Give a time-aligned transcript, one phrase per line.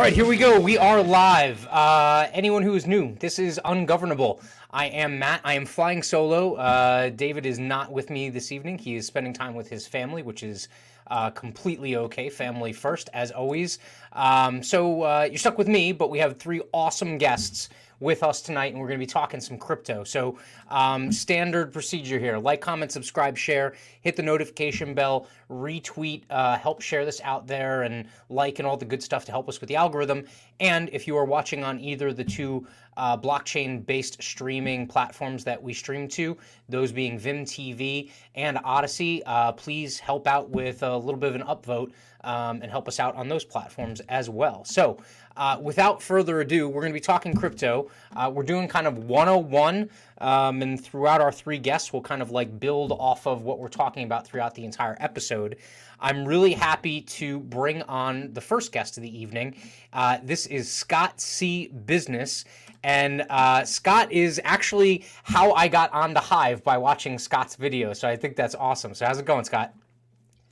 [0.00, 0.58] All right, here we go.
[0.58, 1.66] We are live.
[1.66, 4.40] Uh, anyone who is new, this is Ungovernable.
[4.70, 5.42] I am Matt.
[5.44, 6.54] I am flying solo.
[6.54, 8.78] Uh, David is not with me this evening.
[8.78, 10.68] He is spending time with his family, which is
[11.08, 12.30] uh, completely okay.
[12.30, 13.78] Family first, as always.
[14.14, 17.68] Um, so uh, you're stuck with me, but we have three awesome guests
[18.00, 20.02] with us tonight, and we're going to be talking some crypto.
[20.04, 26.56] So, um, standard procedure here like, comment, subscribe, share, hit the notification bell, retweet, uh,
[26.56, 29.60] help share this out there, and like and all the good stuff to help us
[29.60, 30.24] with the algorithm.
[30.58, 35.62] And if you are watching on either the two uh, blockchain based streaming platforms that
[35.62, 36.36] we stream to,
[36.68, 41.46] those being VIMM.TV and Odysee, uh, please help out with a little bit of an
[41.46, 41.92] upvote
[42.24, 44.64] um, and help us out on those platforms as well.
[44.64, 44.98] So,
[45.40, 47.90] uh, without further ado, we're going to be talking crypto.
[48.14, 49.88] Uh, we're doing kind of 101,
[50.18, 53.68] um, and throughout our three guests, we'll kind of like build off of what we're
[53.68, 55.56] talking about throughout the entire episode.
[55.98, 59.56] I'm really happy to bring on the first guest of the evening.
[59.94, 61.68] Uh, this is Scott C.
[61.68, 62.44] Business.
[62.82, 67.94] And uh, Scott is actually how I got on the Hive by watching Scott's video.
[67.94, 68.92] So I think that's awesome.
[68.92, 69.74] So how's it going, Scott?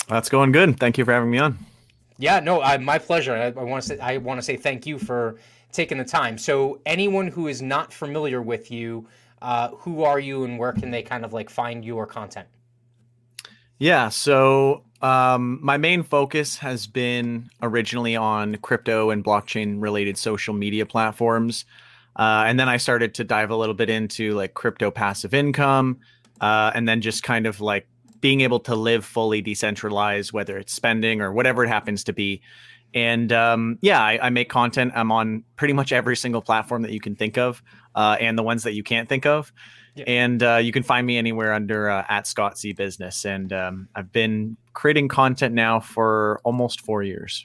[0.08, 0.80] That's going good.
[0.80, 1.58] Thank you for having me on.
[2.18, 3.34] Yeah, no, I, my pleasure.
[3.34, 5.36] I, I want to say I want to say thank you for
[5.72, 6.36] taking the time.
[6.36, 9.06] So, anyone who is not familiar with you,
[9.40, 12.48] uh, who are you, and where can they kind of like find your content?
[13.78, 20.54] Yeah, so um, my main focus has been originally on crypto and blockchain related social
[20.54, 21.64] media platforms.
[22.16, 26.00] Uh, and then I started to dive a little bit into like crypto passive income,
[26.40, 27.86] uh, and then just kind of like
[28.20, 32.42] being able to live fully decentralized, whether it's spending or whatever it happens to be.
[32.94, 34.92] And um, yeah, I, I, make content.
[34.94, 37.62] I'm on pretty much every single platform that you can think of,
[37.94, 39.52] uh, and the ones that you can't think of.
[39.94, 40.04] Yeah.
[40.06, 43.26] And uh, you can find me anywhere under uh, at Scott C Business.
[43.26, 47.44] And um, I've been creating content now for almost four years.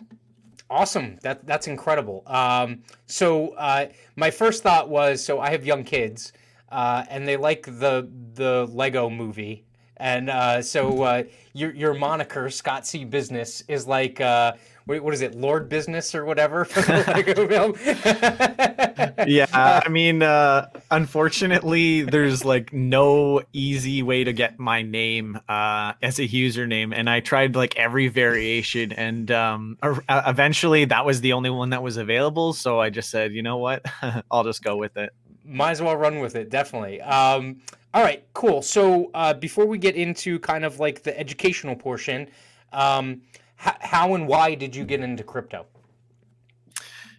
[0.69, 1.17] Awesome.
[1.23, 2.23] That that's incredible.
[2.25, 6.31] Um, so uh, my first thought was, so I have young kids,
[6.69, 9.65] uh, and they like the the Lego Movie
[9.97, 11.23] and uh, so uh,
[11.53, 14.53] your your moniker Scott C Business is like uh,
[14.85, 17.75] what is it, Lord Business or whatever for the Lego film?
[19.27, 25.93] yeah, I mean, uh, unfortunately, there's like no easy way to get my name uh,
[26.01, 29.77] as a username, and I tried like every variation, and um,
[30.09, 32.53] eventually that was the only one that was available.
[32.53, 33.85] So I just said, you know what,
[34.31, 35.11] I'll just go with it.
[35.45, 37.01] Might as well run with it, definitely.
[37.01, 37.61] Um,
[37.93, 38.61] all right, cool.
[38.61, 42.27] So uh, before we get into kind of like the educational portion,
[42.71, 43.21] um,
[43.63, 45.65] h- how and why did you get into crypto?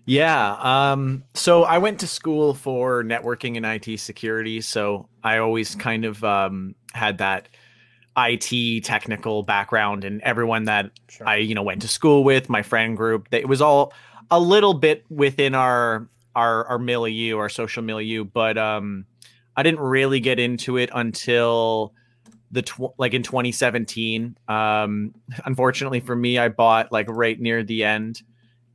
[0.07, 0.57] Yeah.
[0.61, 4.61] Um, so I went to school for networking and IT security.
[4.61, 7.49] So I always kind of um, had that
[8.17, 11.27] IT technical background, and everyone that sure.
[11.27, 13.93] I you know went to school with, my friend group, it was all
[14.31, 19.07] a little bit within our our our milieu, our social milieu, but um,
[19.57, 21.95] I didn't really get into it until
[22.51, 24.39] the tw- like in 2017.
[24.49, 28.23] Um, unfortunately for me, I bought like right near the end,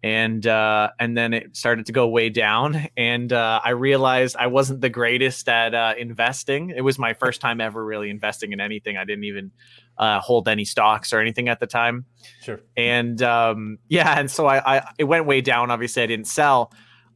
[0.04, 4.48] and uh, and then it started to go way down, and uh, I realized I
[4.48, 6.70] wasn't the greatest at uh, investing.
[6.70, 8.98] It was my first time ever really investing in anything.
[8.98, 9.52] I didn't even
[9.98, 12.06] uh, hold any stocks or anything at the time.
[12.42, 12.62] Sure.
[12.78, 15.72] And um, yeah, and so I, I it went way down.
[15.72, 16.72] Obviously, I didn't sell,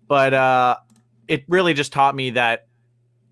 [0.07, 0.78] but uh,
[1.28, 2.68] it really just taught me that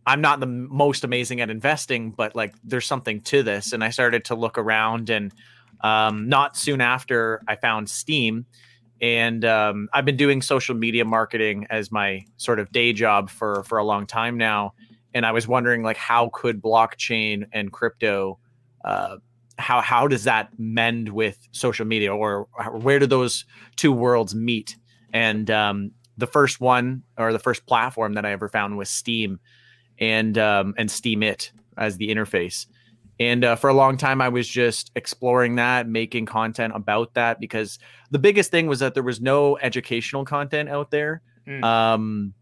[0.05, 3.71] I'm not the most amazing at investing, but like there's something to this.
[3.71, 5.33] And I started to look around, and
[5.81, 8.45] um, not soon after, I found Steem.
[9.01, 13.63] And um, I've been doing social media marketing as my sort of day job for
[13.63, 14.73] for a long time now.
[15.13, 18.39] And I was wondering, like, how could blockchain and crypto,
[18.85, 19.17] uh,
[19.57, 23.45] how how does that mend with social media, or where do those
[23.75, 24.77] two worlds meet?
[25.13, 29.39] And um, the first one, or the first platform that I ever found was Steem
[30.01, 32.65] and um, and Steemit as the interface.
[33.19, 37.39] And uh, for a long time, I was just exploring that, making content about that
[37.39, 37.77] because
[38.09, 41.21] the biggest thing was that there was no educational content out there.
[41.47, 41.63] Mm.
[41.63, 42.33] Um,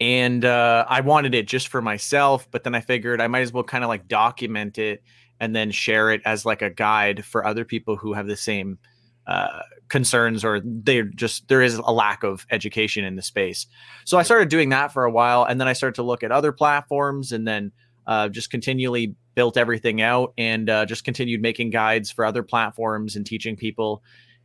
[0.00, 3.52] and uh, I wanted it just for myself, but then I figured I might as
[3.52, 5.02] well kind of like document it
[5.40, 8.78] and then share it as like a guide for other people who have the same
[9.26, 13.66] uh, concerns or they're just there is a lack of education in the space.
[14.04, 16.32] So i started doing that for a while and then i started to look at
[16.32, 17.72] other platforms and then
[18.06, 23.16] uh, just continually built everything out and uh, just continued making guides for other platforms
[23.16, 24.02] and teaching people.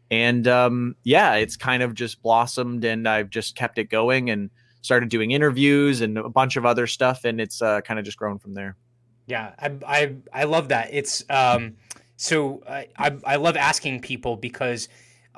[0.10, 4.50] And um, yeah it's kind of just blossomed and i've just kept it going and
[4.82, 8.18] started doing interviews and a bunch of other stuff and it's uh, kind of just
[8.18, 8.76] grown from there.
[9.28, 10.90] Yeah i i, I love that.
[10.92, 11.76] It's um
[12.20, 14.90] so I, I, I love asking people because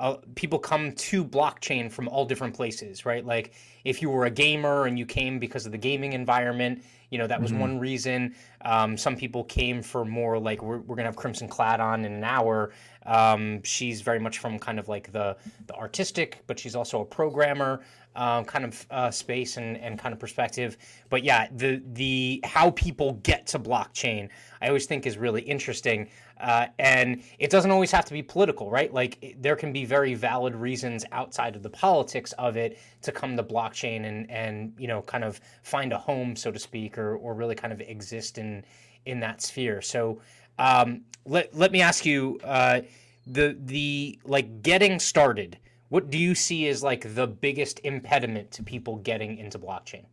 [0.02, 3.24] uh, people come to blockchain from all different places, right?
[3.24, 3.52] Like
[3.84, 7.28] if you were a gamer and you came because of the gaming environment, you know
[7.28, 7.60] that was mm-hmm.
[7.60, 8.34] one reason.
[8.62, 12.12] Um, some people came for more like we're, we're gonna have Crimson Clad on in
[12.12, 12.72] an hour.
[13.06, 15.36] Um, she's very much from kind of like the
[15.68, 17.82] the artistic, but she's also a programmer
[18.16, 20.76] um, kind of uh, space and, and kind of perspective.
[21.10, 24.28] But yeah, the the how people get to blockchain,
[24.60, 26.08] I always think is really interesting.
[26.42, 28.92] Uh, and it doesn't always have to be political, right?
[28.92, 33.36] Like there can be very valid reasons outside of the politics of it to come
[33.36, 37.16] to blockchain and and you know kind of find a home, so to speak, or
[37.16, 38.64] or really kind of exist in
[39.06, 39.80] in that sphere.
[39.80, 40.20] So
[40.58, 42.80] um, let let me ask you uh,
[43.26, 45.58] the the like getting started
[45.92, 50.06] what do you see as like the biggest impediment to people getting into blockchain?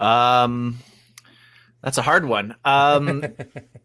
[0.00, 0.80] Um,
[1.82, 2.56] that's a hard one.
[2.64, 3.24] Um,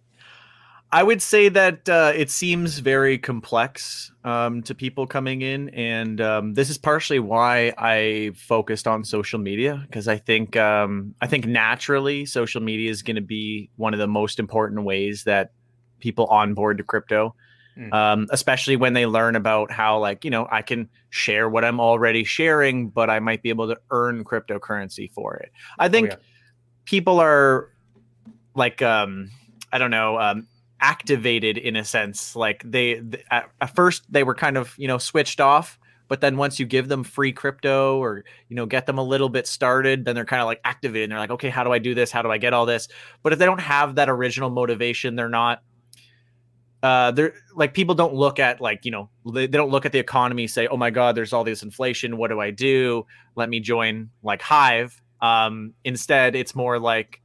[0.90, 6.22] I would say that uh, it seems very complex um, to people coming in, and
[6.22, 11.28] um, this is partially why I focused on social media because I think um, I
[11.28, 15.52] think naturally social media is going to be one of the most important ways that
[16.00, 17.36] people onboard to crypto
[17.78, 17.94] mm.
[17.94, 21.80] um, especially when they learn about how like you know i can share what i'm
[21.80, 26.12] already sharing but i might be able to earn cryptocurrency for it i oh, think
[26.12, 26.24] oh, yeah.
[26.86, 27.70] people are
[28.56, 29.30] like um
[29.72, 30.48] i don't know um
[30.80, 33.02] activated in a sense like they,
[33.32, 36.66] at, at first they were kind of you know switched off but then once you
[36.66, 40.26] give them free crypto or you know get them a little bit started then they're
[40.26, 41.06] kind of like activated.
[41.06, 42.12] And they're like okay how do i do this?
[42.12, 42.88] How do i get all this?
[43.24, 45.62] But if they don't have that original motivation they're not
[46.84, 49.92] uh they're like people don't look at like you know they, they don't look at
[49.92, 52.18] the economy say oh my god there's all this inflation.
[52.18, 53.06] What do i do?
[53.36, 55.02] Let me join like hive.
[55.22, 57.22] Um instead it's more like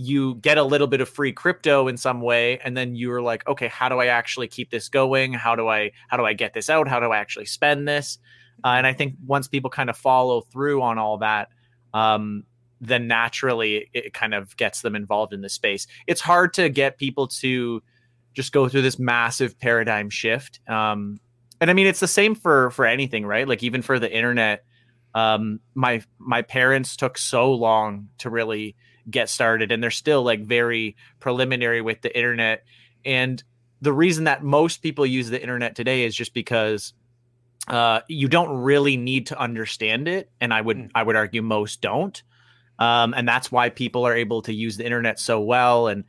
[0.00, 3.46] you get a little bit of free crypto in some way and then you're like
[3.48, 6.54] okay how do i actually keep this going how do i how do i get
[6.54, 8.18] this out how do i actually spend this
[8.64, 11.48] uh, and i think once people kind of follow through on all that
[11.94, 12.44] um
[12.80, 16.96] then naturally it kind of gets them involved in the space it's hard to get
[16.96, 17.82] people to
[18.38, 20.60] just go through this massive paradigm shift.
[20.68, 21.18] Um,
[21.60, 23.48] and I mean, it's the same for for anything, right?
[23.48, 24.64] Like even for the internet,
[25.12, 28.76] um, my my parents took so long to really
[29.10, 32.64] get started, and they're still like very preliminary with the internet.
[33.04, 33.42] And
[33.80, 36.92] the reason that most people use the internet today is just because
[37.68, 40.90] uh, you don't really need to understand it, and I would mm.
[40.94, 42.22] I would argue most don't.
[42.78, 46.04] Um, and that's why people are able to use the internet so well and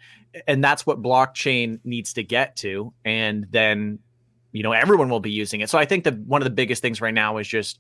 [0.47, 3.99] and that's what blockchain needs to get to and then
[4.51, 6.81] you know everyone will be using it so i think that one of the biggest
[6.81, 7.79] things right now is just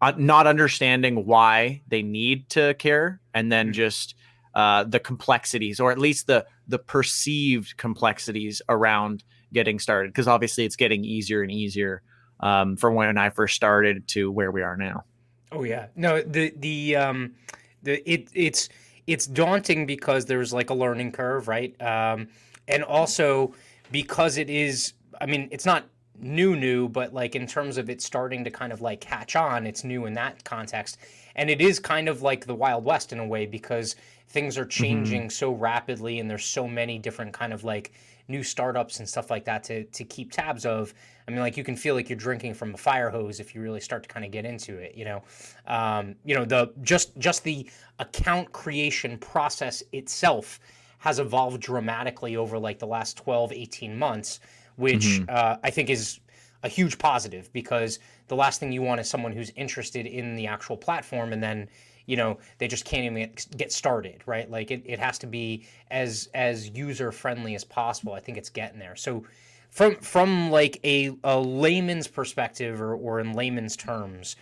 [0.00, 3.72] uh, not understanding why they need to care and then mm-hmm.
[3.72, 4.14] just
[4.54, 10.64] uh, the complexities or at least the the perceived complexities around getting started because obviously
[10.64, 12.02] it's getting easier and easier
[12.40, 15.04] um, from when i first started to where we are now
[15.52, 17.34] oh yeah no the the um
[17.82, 18.68] the it it's
[19.06, 21.80] it's daunting because there's like a learning curve, right?
[21.82, 22.28] Um,
[22.68, 23.54] and also
[23.90, 25.84] because it is, I mean, it's not
[26.18, 29.66] new, new, but like in terms of it starting to kind of like catch on,
[29.66, 30.98] it's new in that context.
[31.34, 33.96] And it is kind of like the Wild West in a way because
[34.32, 34.70] things are mm-hmm.
[34.70, 35.30] changing mm-hmm.
[35.30, 37.92] so rapidly and there's so many different kind of like
[38.28, 40.94] new startups and stuff like that to to keep tabs of.
[41.28, 43.60] I mean, like you can feel like you're drinking from a fire hose if you
[43.60, 44.96] really start to kind of get into it.
[44.96, 45.22] You know,
[45.66, 50.58] um, you know the just just the account creation process itself
[50.98, 54.38] has evolved dramatically over like the last 12 18 months
[54.76, 55.24] which mm-hmm.
[55.28, 56.20] uh, i think is
[56.62, 57.98] a huge positive because
[58.28, 61.68] the last thing you want is someone who's interested in the actual platform and then
[62.06, 64.50] you know they just can't even get started right?
[64.50, 68.12] Like it, it has to be as as user friendly as possible.
[68.12, 68.96] I think it's getting there.
[68.96, 69.24] So
[69.70, 74.36] from from like a, a layman's perspective or, or in layman's terms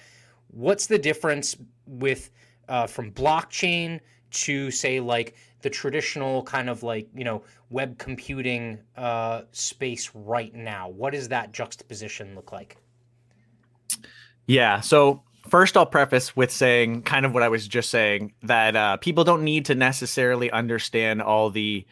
[0.52, 2.30] what's the difference with
[2.68, 4.00] uh, from blockchain
[4.30, 10.54] to say like the traditional kind of like you know web computing uh, space right
[10.54, 10.88] now?
[10.88, 12.76] What does that juxtaposition look like?
[14.46, 18.76] Yeah so First, I'll preface with saying kind of what I was just saying that
[18.76, 21.84] uh, people don't need to necessarily understand all the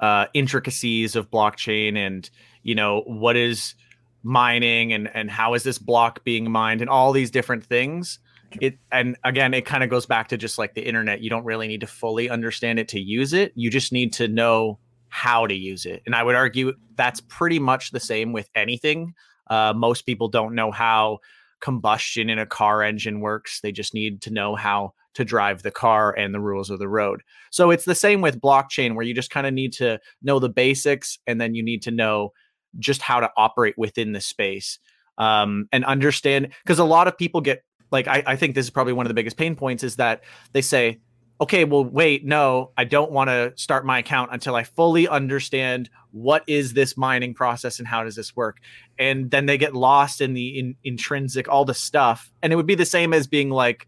[0.00, 2.28] uh, intricacies of blockchain and
[2.62, 3.74] you know what is
[4.22, 8.18] mining and and how is this block being mined and all these different things.
[8.62, 11.20] It and again, it kind of goes back to just like the internet.
[11.20, 13.52] You don't really need to fully understand it to use it.
[13.56, 14.78] You just need to know
[15.10, 16.02] how to use it.
[16.06, 19.12] And I would argue that's pretty much the same with anything.
[19.48, 21.18] Uh, most people don't know how
[21.60, 23.60] combustion in a car engine works.
[23.60, 26.88] They just need to know how to drive the car and the rules of the
[26.88, 27.22] road.
[27.50, 30.50] So it's the same with blockchain where you just kind of need to know the
[30.50, 32.32] basics and then you need to know
[32.78, 34.78] just how to operate within the space
[35.18, 38.70] um, and understand because a lot of people get like I, I think this is
[38.70, 40.22] probably one of the biggest pain points is that
[40.52, 41.00] they say
[41.40, 45.90] okay well wait no i don't want to start my account until i fully understand
[46.12, 48.58] what is this mining process and how does this work
[48.98, 52.66] and then they get lost in the in, intrinsic all the stuff and it would
[52.66, 53.86] be the same as being like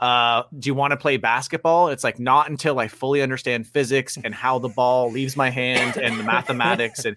[0.00, 1.86] uh, do you want to play basketball?
[1.86, 5.96] It's like not until I fully understand physics and how the ball leaves my hand
[5.96, 7.16] and the mathematics and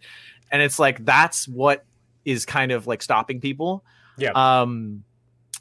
[0.52, 1.84] and it's like that's what
[2.26, 3.84] is kind of like stopping people.
[4.20, 4.34] Yeah.
[4.36, 5.04] Um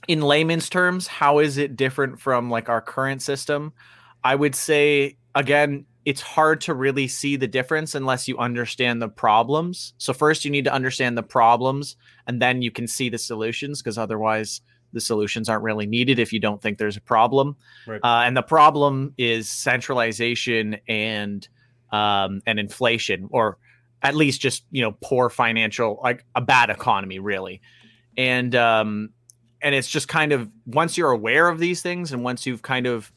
[0.08, 3.72] in layman's terms, how is it different from like our current system?
[4.22, 9.08] I would say again, it's hard to really see the difference unless you understand the
[9.08, 9.94] problems.
[9.98, 11.96] So first you need to understand the problems
[12.26, 14.60] and then you can see the solutions because otherwise
[14.92, 17.56] the solutions aren't really needed if you don't think there's a problem.
[17.86, 18.00] Right.
[18.02, 21.46] Uh, and the problem is centralization and
[21.90, 23.58] um, and inflation, or
[24.02, 27.60] at least just you know poor financial, like a bad economy, really.
[28.16, 29.10] And um,
[29.64, 32.86] and it's just kind of once you're aware of these things, and once you've kind
[32.86, 33.10] of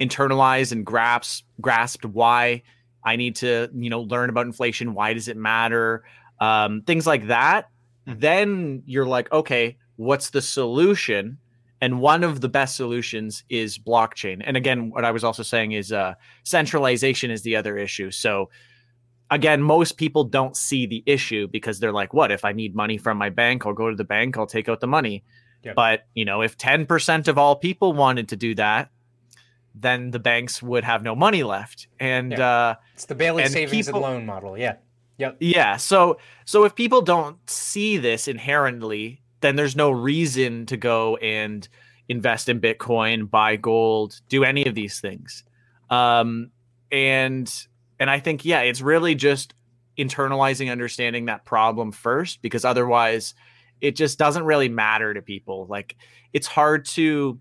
[0.00, 2.62] internalized and grasped grasped why
[3.04, 6.02] I need to you know learn about inflation, why does it matter,
[6.40, 7.70] um, things like that,
[8.06, 8.14] hmm.
[8.18, 11.38] then you're like, okay, what's the solution?
[11.80, 14.42] And one of the best solutions is blockchain.
[14.44, 18.10] And again what i was also saying is uh, centralization is the other issue.
[18.10, 18.50] So
[19.30, 22.32] again most people don't see the issue because they're like what?
[22.32, 24.80] If i need money from my bank i'll go to the bank i'll take out
[24.80, 25.22] the money
[25.62, 25.74] yep.
[25.74, 28.90] but you know if 10% of all people wanted to do that
[29.74, 32.48] then the banks would have no money left and yeah.
[32.48, 34.76] uh, it's the bailey savings people, and loan model yeah
[35.22, 35.36] Yep.
[35.40, 35.76] Yeah.
[35.76, 41.68] So so if people don't see this inherently, then there's no reason to go and
[42.08, 45.44] invest in Bitcoin, buy gold, do any of these things.
[45.90, 46.50] Um,
[46.90, 47.52] and
[48.00, 49.54] and I think yeah, it's really just
[49.98, 53.34] internalizing understanding that problem first because otherwise
[53.82, 55.66] it just doesn't really matter to people.
[55.68, 55.96] Like
[56.32, 57.38] it's hard to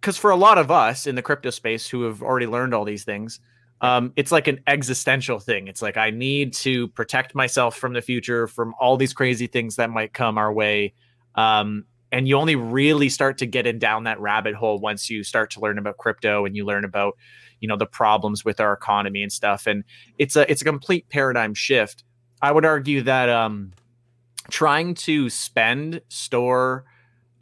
[0.00, 2.84] because for a lot of us in the crypto space who have already learned all
[2.84, 3.40] these things,
[3.80, 5.66] um, it's like an existential thing.
[5.66, 9.76] It's like I need to protect myself from the future, from all these crazy things
[9.76, 10.94] that might come our way.
[11.34, 15.24] Um, and you only really start to get in down that rabbit hole once you
[15.24, 17.18] start to learn about crypto and you learn about,
[17.60, 19.66] you know, the problems with our economy and stuff.
[19.66, 19.84] And
[20.16, 22.04] it's a it's a complete paradigm shift.
[22.40, 23.72] I would argue that um,
[24.50, 26.84] trying to spend, store,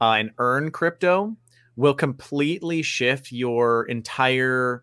[0.01, 1.37] uh, and earn crypto
[1.77, 4.83] will completely shift your entire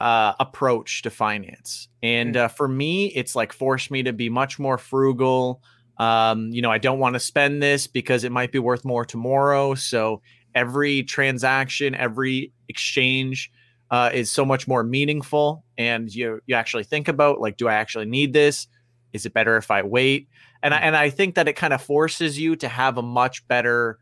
[0.00, 1.88] uh, approach to finance.
[2.02, 2.42] And hmm.
[2.42, 5.62] uh, for me, it's like forced me to be much more frugal.
[5.98, 9.04] Um, you know, I don't want to spend this because it might be worth more
[9.04, 9.74] tomorrow.
[9.74, 10.22] So
[10.54, 13.50] every transaction, every exchange
[13.90, 15.64] uh, is so much more meaningful.
[15.76, 18.66] And you you actually think about like, do I actually need this?
[19.12, 20.28] Is it better if I wait?
[20.62, 23.46] And I, and I think that it kind of forces you to have a much
[23.48, 23.98] better,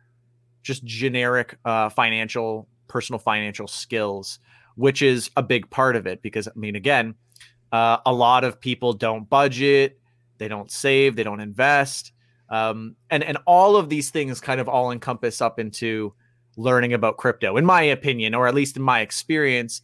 [0.62, 4.38] just generic uh, financial, personal financial skills
[4.78, 7.16] which is a big part of it because I mean, again,
[7.72, 9.98] uh, a lot of people don't budget,
[10.38, 12.12] they don't save, they don't invest,
[12.48, 16.14] um, and and all of these things kind of all encompass up into
[16.56, 19.82] learning about crypto, in my opinion, or at least in my experience.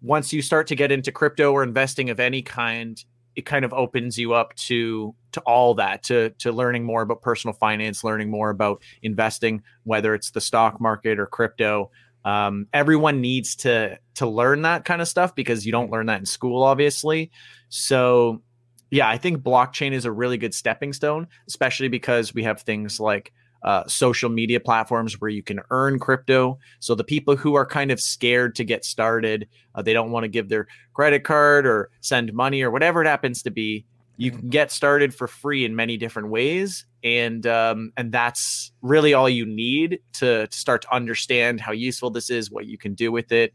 [0.00, 3.04] Once you start to get into crypto or investing of any kind,
[3.36, 7.22] it kind of opens you up to to all that to to learning more about
[7.22, 11.90] personal finance learning more about investing whether it's the stock market or crypto
[12.26, 16.18] um, everyone needs to to learn that kind of stuff because you don't learn that
[16.18, 17.30] in school, obviously.
[17.68, 18.42] So,
[18.90, 22.98] yeah, I think blockchain is a really good stepping stone, especially because we have things
[22.98, 23.32] like
[23.66, 26.58] uh, social media platforms where you can earn crypto.
[26.80, 30.24] So the people who are kind of scared to get started, uh, they don't want
[30.24, 33.84] to give their credit card or send money or whatever it happens to be
[34.18, 36.86] you can get started for free in many different ways.
[37.04, 42.08] And um, and that's really all you need to, to start to understand how useful
[42.08, 43.52] this is what you can do with it.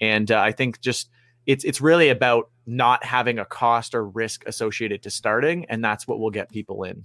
[0.00, 1.10] And uh, i think just
[1.46, 6.06] it's it's really about not having a cost or risk associated to starting and that's
[6.06, 7.04] what will get people in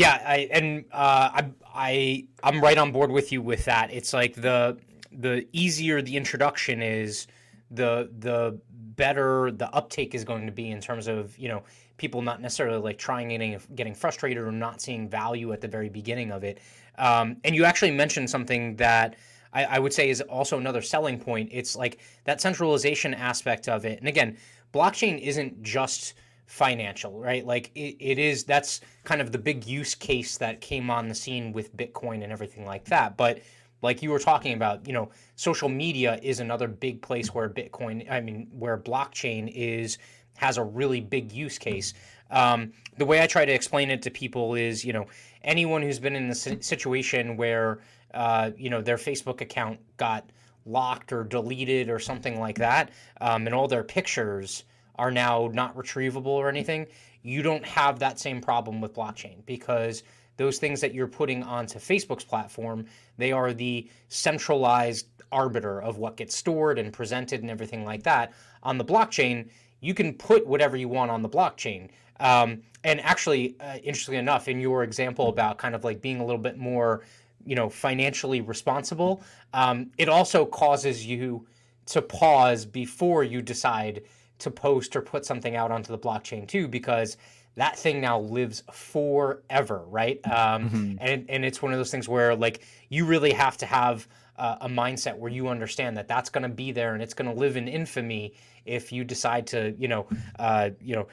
[0.00, 4.12] yeah I, and uh, I, I i'm right on board with you with that it's
[4.12, 4.78] like the
[5.12, 7.26] the easier the introduction is
[7.70, 11.62] the the better the uptake is going to be in terms of you know
[12.00, 15.90] people not necessarily like trying getting getting frustrated or not seeing value at the very
[15.90, 16.58] beginning of it.
[16.96, 19.16] Um, and you actually mentioned something that
[19.52, 21.50] I, I would say is also another selling point.
[21.52, 23.98] It's like that centralization aspect of it.
[23.98, 24.38] And again,
[24.72, 26.14] blockchain isn't just
[26.50, 27.46] financial, right?
[27.46, 31.14] Like it, it is that's kind of the big use case that came on the
[31.14, 33.16] scene with Bitcoin and everything like that.
[33.16, 33.38] But
[33.82, 38.10] like you were talking about, you know, social media is another big place where Bitcoin,
[38.10, 39.98] I mean, where blockchain is
[40.38, 41.94] has a really big use case.
[42.32, 45.06] Um, the way I try to explain it to people is, you know,
[45.44, 47.78] anyone who's been in the situation where,
[48.12, 50.28] uh, you know, their Facebook account got
[50.66, 52.90] locked or deleted or something like that,
[53.20, 54.64] um, and all their pictures
[55.00, 56.86] are now not retrievable or anything,
[57.22, 60.02] you don't have that same problem with blockchain because
[60.36, 62.84] those things that you're putting onto Facebook's platform,
[63.16, 68.34] they are the centralized arbiter of what gets stored and presented and everything like that.
[68.62, 69.48] On the blockchain,
[69.80, 71.88] you can put whatever you want on the blockchain.
[72.20, 76.24] Um, and actually, uh, interestingly enough, in your example about kind of like being a
[76.24, 77.04] little bit more,
[77.46, 79.22] you know, financially responsible,
[79.54, 81.46] um, it also causes you
[81.86, 84.02] to pause before you decide
[84.40, 87.16] to post or put something out onto the blockchain too, because
[87.56, 90.20] that thing now lives forever, right?
[90.24, 90.94] Um, mm-hmm.
[91.00, 94.06] And and it's one of those things where like you really have to have
[94.40, 97.30] uh, a mindset where you understand that that's going to be there and it's going
[97.30, 98.32] to live in infamy
[98.64, 100.06] if you decide to you know
[100.38, 101.06] uh, you know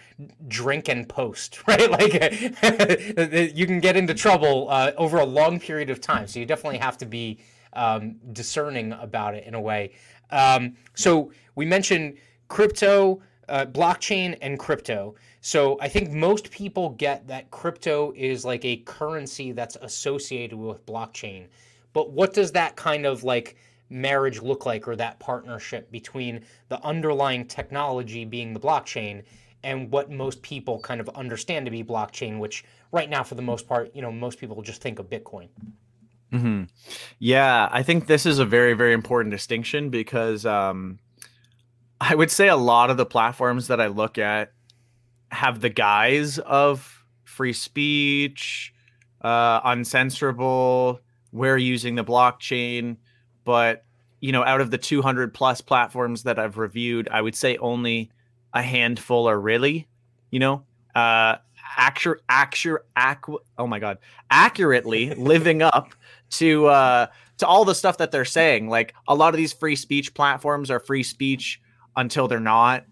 [0.48, 2.14] drink and post right like
[3.54, 6.80] you can get into trouble uh, over a long period of time so you definitely
[6.80, 7.38] have to be
[7.74, 9.92] um, discerning about it in a way
[10.32, 12.18] um, so we mentioned
[12.48, 15.16] crypto uh, blockchain and crypto
[15.48, 20.86] so I think most people get that crypto is like a currency that's associated with
[20.86, 21.48] blockchain.
[21.94, 23.56] But what does that kind of like
[23.90, 29.24] marriage look like or that partnership between the underlying technology being the blockchain
[29.64, 33.42] and what most people kind of understand to be blockchain, which right now, for the
[33.42, 35.48] most part, you know, most people just think of Bitcoin.
[36.34, 36.64] Mm-hmm.
[37.20, 41.00] Yeah, I think this is a very, very important distinction because um,
[42.00, 44.52] I would say a lot of the platforms that I look at
[45.32, 48.74] have the guise of free speech,
[49.22, 51.00] uh, uncensorable.
[51.32, 52.98] We're using the blockchain,
[53.44, 53.84] but
[54.20, 58.10] you know, out of the 200 plus platforms that I've reviewed, I would say only
[58.54, 59.88] a handful are really,
[60.32, 60.64] you know,
[60.96, 61.36] uh,
[61.78, 64.00] accurate, accurate, ac- oh my god,
[64.32, 65.94] accurately living up
[66.32, 67.08] to uh,
[67.38, 68.70] to all the stuff that they're saying.
[68.70, 71.62] Like a lot of these free speech platforms are free speech
[71.98, 72.86] until they're not.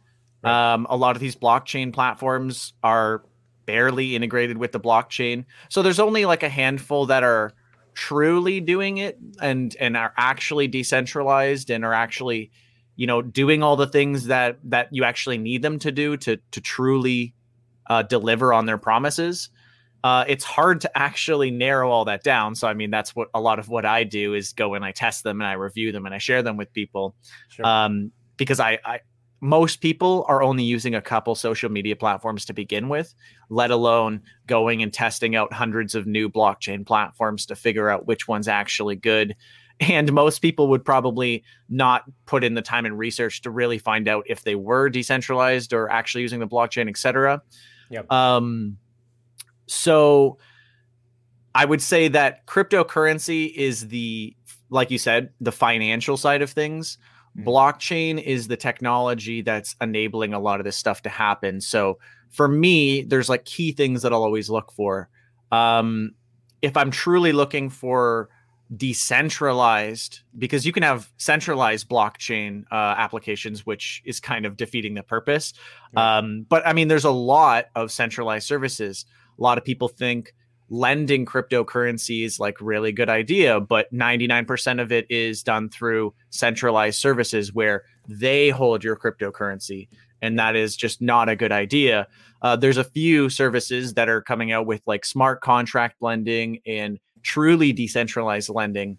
[0.44, 3.24] Um, a lot of these blockchain platforms are
[3.65, 5.46] barely integrated with the blockchain.
[5.70, 7.54] So there's only like a handful that are
[7.96, 12.52] truly doing it and and are actually decentralized and are actually
[12.98, 16.38] you know doing all the things that that you actually need them to do to
[16.52, 17.34] to truly
[17.89, 19.50] uh, deliver on their promises
[20.04, 23.39] uh, it's hard to actually narrow all that down so i mean that's what a
[23.39, 26.06] lot of what i do is go and i test them and i review them
[26.06, 27.15] and i share them with people
[27.48, 27.65] sure.
[27.65, 29.00] um, because I, I
[29.41, 33.13] most people are only using a couple social media platforms to begin with,
[33.50, 38.28] let alone going and testing out hundreds of new blockchain platforms to figure out which
[38.28, 39.36] one's actually good.
[39.82, 44.08] And most people would probably not put in the time and research to really find
[44.08, 47.41] out if they were decentralized or actually using the blockchain, etc.
[47.89, 48.10] Yep.
[48.12, 48.78] Um,
[49.67, 50.38] so
[51.54, 54.36] I would say that cryptocurrency is the,
[54.69, 56.98] like you said, the financial side of things
[57.38, 57.43] Mm.
[57.43, 61.60] blockchain is the technology that's enabling a lot of this stuff to happen.
[61.62, 65.10] So for me there's like key things that i'll always look for.
[65.52, 66.12] Um,
[66.62, 68.30] if i'm truly looking for
[68.76, 75.04] decentralized because you can have centralized blockchain uh, applications which is kind of defeating the
[75.04, 75.54] purpose.
[75.95, 79.06] Um, but i mean there's a lot of centralized services.
[79.38, 80.34] A lot of people think
[80.69, 87.54] lending cryptocurrencies like really good idea but 99% of it is done through centralized services
[87.54, 89.88] where they hold your cryptocurrency
[90.25, 92.08] and that is just not a good idea.
[92.41, 96.99] Uh, there's a few services that are coming out with like smart contract lending and
[97.21, 98.97] truly decentralized lending.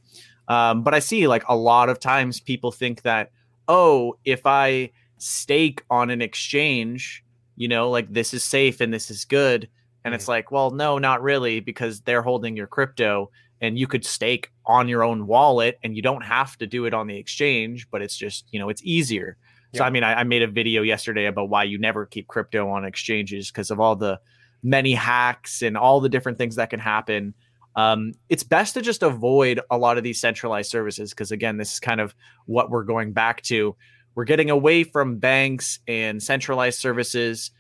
[0.49, 3.33] Um, but i see like a lot of times people think that
[3.67, 7.25] oh if i stake on an exchange
[7.57, 9.69] you know like this is safe and this is good
[10.07, 13.29] and it's like, well, no, not really, because they're holding your crypto
[13.61, 16.95] and you could stake on your own wallet and you don't have to do it
[16.95, 19.37] on the exchange, but it's just, you know, it's easier.
[19.73, 19.79] Yep.
[19.79, 22.69] So, I mean, I, I, made a video yesterday about why you never keep crypto
[22.69, 24.21] on exchanges because of all the
[24.63, 27.35] many hacks and all the different things that can happen.
[27.75, 31.73] Um, it's best to just avoid a lot of these centralized services because, again, this
[31.73, 32.15] is kind of
[32.47, 33.75] what we're going back to.
[34.15, 37.51] We're getting away from banks and centralized services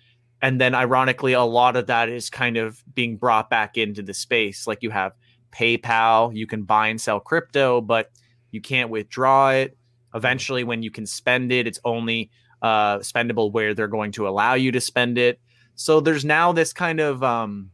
[0.42, 4.14] and then ironically a lot of that is kind of being brought back into the
[4.14, 4.66] space.
[4.66, 5.12] Like you have
[5.52, 8.10] paypal you can buy and sell crypto but
[8.50, 9.76] you can't withdraw it.
[10.14, 12.30] Eventually when you can spend it it's only
[12.62, 15.40] uh, spendable where they're going to allow you to spend it.
[15.74, 17.70] So there's now this kind of um,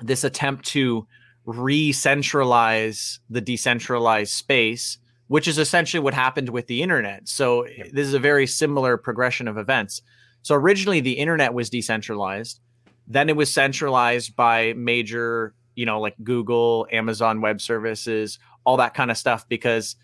[0.00, 1.06] this attempt to
[1.44, 7.28] re-centralize the decentralized space which is essentially what happened with the internet.
[7.28, 10.02] So this is a very similar progression of events
[10.46, 12.60] So originally the internet was decentralized,
[13.08, 18.94] then it was centralized by major, you know, like Google, Amazon Web Services, all that
[18.94, 19.96] kind of stuff because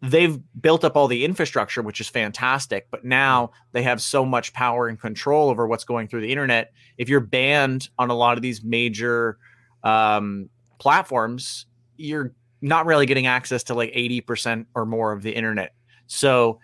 [0.00, 2.86] they've built up all the infrastructure, which is fantastic.
[2.90, 6.72] But now they have so much power and control over what's going through the internet.
[6.96, 9.36] If you're banned on a lot of these major
[9.82, 11.66] um, platforms,
[11.98, 15.74] you're not really getting access to like 80% or more of the internet.
[16.06, 16.60] So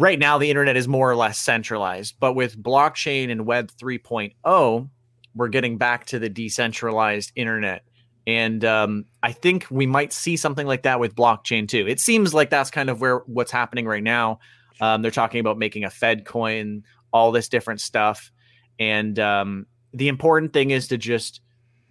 [0.00, 4.88] right now the internet is more or less centralized, but with blockchain and web 3.0,
[5.34, 7.84] we're getting back to the decentralized internet.
[8.26, 11.86] And um, I think we might see something like that with blockchain too.
[11.86, 14.40] It seems like that's kind of where what's happening right now.
[14.80, 18.32] Um, they're talking about making a Fed coin, all this different stuff.
[18.78, 21.42] And um, the important thing is to just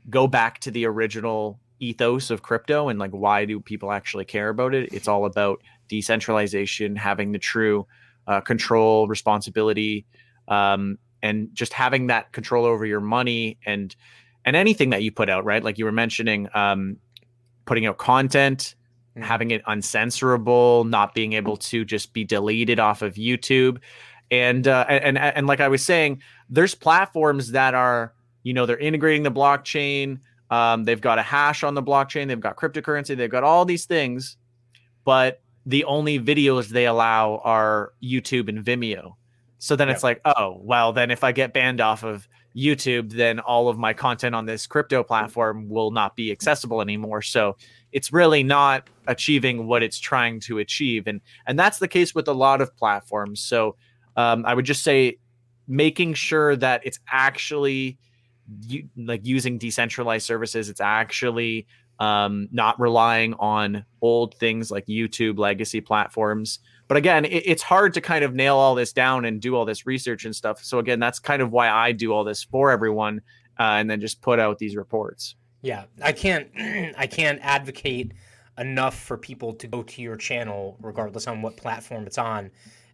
[0.10, 4.50] go back to the original ethos of crypto and like why do people actually care
[4.50, 7.86] about it it's all about decentralization having the true
[8.28, 10.06] uh, control responsibility
[10.48, 13.96] um, and just having that control over your money and
[14.46, 16.98] and anything that you put out right like you were mentioning um,
[17.66, 18.76] putting out content
[19.16, 19.28] mm-hmm.
[19.28, 23.80] having it uncensorable not being able to just be deleted off of youtube
[24.32, 28.66] and uh, and, and and like i was saying there's platforms that are you know
[28.66, 32.28] they're integrating the blockchain um, they've got a hash on the blockchain.
[32.28, 33.16] They've got cryptocurrency.
[33.16, 34.38] They've got all these things,
[35.06, 39.14] but the only videos they allow are YouTube and Vimeo.
[39.60, 39.96] So then yep.
[39.96, 43.78] it's like, oh, well, then if I get banned off of YouTube, then all of
[43.78, 47.22] my content on this crypto platform will not be accessible anymore.
[47.22, 47.56] So
[47.92, 52.28] it's really not achieving what it's trying to achieve, and and that's the case with
[52.28, 53.40] a lot of platforms.
[53.40, 53.76] So
[54.16, 55.20] um, I would just say
[55.68, 58.00] making sure that it's actually
[58.98, 60.68] like using decentralized services.
[60.68, 61.68] It's actually
[62.00, 66.60] um, not relying on old things like YouTube legacy platforms.
[66.88, 69.66] But again, it, it's hard to kind of nail all this down and do all
[69.66, 70.64] this research and stuff.
[70.64, 73.22] So again, that's kind of why I do all this for everyone,
[73.60, 75.36] uh, and then just put out these reports.
[75.62, 76.50] Yeah, I can't.
[76.98, 78.14] I can't advocate
[78.58, 82.52] enough for people to go to your channel, regardless on what platform it's on,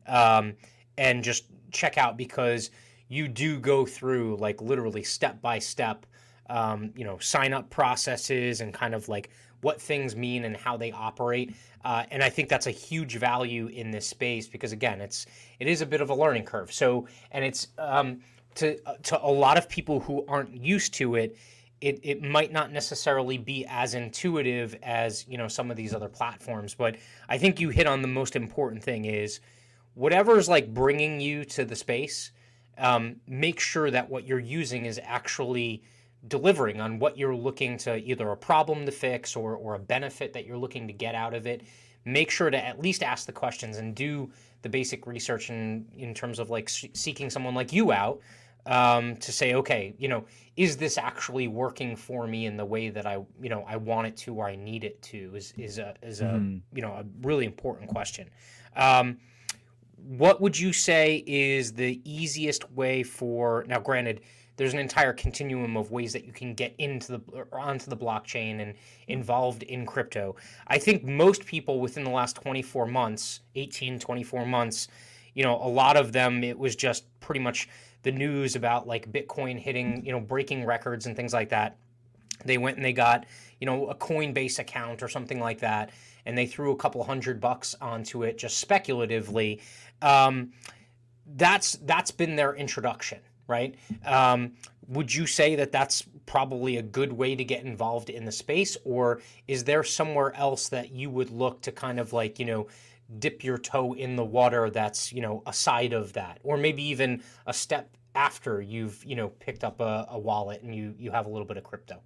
[0.07, 0.53] um,
[0.97, 2.71] and just check out because
[3.07, 6.05] you do go through like literally step by step,
[6.49, 9.29] um, you know, sign up processes and kind of like
[9.61, 11.55] what things mean and how they operate.
[11.83, 15.25] Uh, and I think that's a huge value in this space because again, it's
[15.59, 16.71] it is a bit of a learning curve.
[16.71, 18.19] So and it's um,
[18.55, 21.37] to to a lot of people who aren't used to it.
[21.81, 26.07] It, it might not necessarily be as intuitive as you know some of these other
[26.07, 26.95] platforms but
[27.27, 29.41] i think you hit on the most important thing is
[29.93, 32.31] whatever's like bringing you to the space
[32.77, 35.83] um, make sure that what you're using is actually
[36.27, 40.33] delivering on what you're looking to either a problem to fix or, or a benefit
[40.33, 41.63] that you're looking to get out of it.
[42.05, 46.13] Make sure to at least ask the questions and do the basic research in, in
[46.13, 48.21] terms of like seeking someone like you out
[48.67, 52.89] um, to say, okay, you know, is this actually working for me in the way
[52.89, 55.35] that I, you know, I want it to or I need it to?
[55.35, 56.61] Is is a is a mm.
[56.73, 58.29] you know a really important question.
[58.75, 59.17] Um,
[59.97, 64.21] what would you say is the easiest way for now granted
[64.57, 68.61] there's an entire continuum of ways that you can get into the onto the blockchain
[68.61, 68.75] and
[69.07, 70.35] involved in crypto.
[70.67, 74.87] I think most people within the last 24 months 18 24 months
[75.33, 77.67] you know a lot of them it was just pretty much
[78.03, 81.77] the news about like bitcoin hitting you know breaking records and things like that.
[82.43, 83.25] They went and they got
[83.59, 85.91] you know a coinbase account or something like that
[86.25, 89.61] and they threw a couple hundred bucks onto it just speculatively.
[90.01, 90.51] Um,
[91.35, 93.75] that's that's been their introduction, right?
[94.05, 94.53] Um,
[94.87, 98.77] would you say that that's probably a good way to get involved in the space,
[98.83, 102.67] or is there somewhere else that you would look to kind of like you know
[103.19, 107.21] dip your toe in the water that's you know aside of that, or maybe even
[107.45, 111.25] a step after you've you know picked up a, a wallet and you you have
[111.25, 112.01] a little bit of crypto?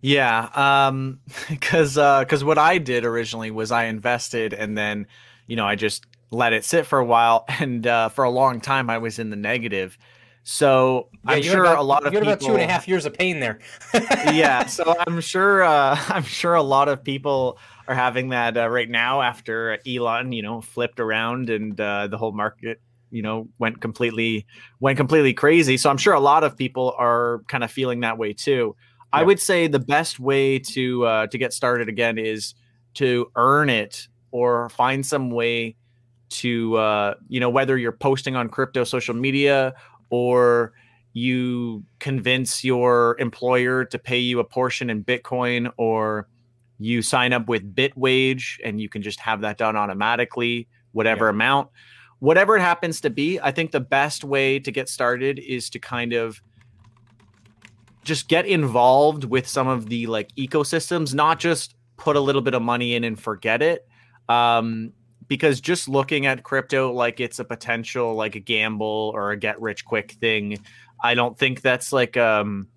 [0.00, 5.06] Yeah, um, because because uh, what I did originally was I invested and then
[5.46, 8.60] you know I just let it sit for a while, and uh, for a long
[8.60, 9.98] time I was in the negative.
[10.44, 12.28] So yeah, I'm sure about, a lot of people.
[12.28, 13.60] about two and a half years of pain there.
[13.94, 18.68] yeah, so I'm sure uh, I'm sure a lot of people are having that uh,
[18.68, 23.48] right now after Elon, you know, flipped around and uh, the whole market, you know,
[23.58, 24.46] went completely
[24.80, 25.76] went completely crazy.
[25.76, 28.74] So I'm sure a lot of people are kind of feeling that way too.
[28.76, 29.20] Yeah.
[29.20, 32.54] I would say the best way to uh, to get started again is
[32.94, 35.76] to earn it or find some way
[36.30, 39.74] to uh, you know whether you're posting on crypto social media
[40.12, 40.72] or
[41.14, 46.28] you convince your employer to pay you a portion in bitcoin or
[46.78, 51.30] you sign up with bitwage and you can just have that done automatically whatever yeah.
[51.30, 51.68] amount
[52.22, 55.80] whatever it happens to be, I think the best way to get started is to
[55.80, 56.40] kind of
[58.04, 62.54] just get involved with some of the like ecosystems, not just put a little bit
[62.54, 63.88] of money in and forget it.
[64.28, 64.92] Um,
[65.32, 69.60] because just looking at crypto like it's a potential like a gamble or a get
[69.60, 70.58] rich quick thing,
[71.02, 72.68] I don't think that's like um,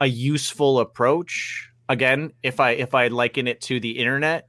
[0.00, 1.70] a useful approach.
[1.88, 4.48] Again, if I if I liken it to the internet,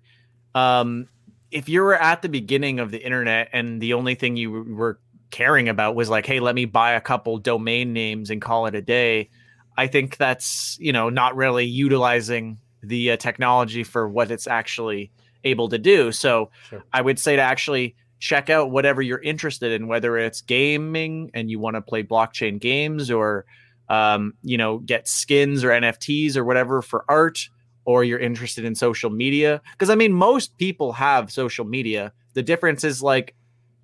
[0.54, 1.08] um,
[1.52, 5.00] if you were at the beginning of the internet and the only thing you were
[5.30, 8.76] caring about was like, hey, let me buy a couple domain names and call it
[8.76, 9.30] a day
[9.78, 15.12] I think that's you know not really utilizing the uh, technology for what it's actually
[15.45, 16.12] able to do.
[16.12, 16.84] So sure.
[16.91, 21.49] I would say to actually check out whatever you're interested in, whether it's gaming and
[21.49, 23.45] you want to play blockchain games, or
[23.88, 27.49] um, you know get skins or NFTs or whatever for art,
[27.86, 29.62] or you're interested in social media.
[29.71, 32.12] Because I mean, most people have social media.
[32.34, 33.36] The difference is like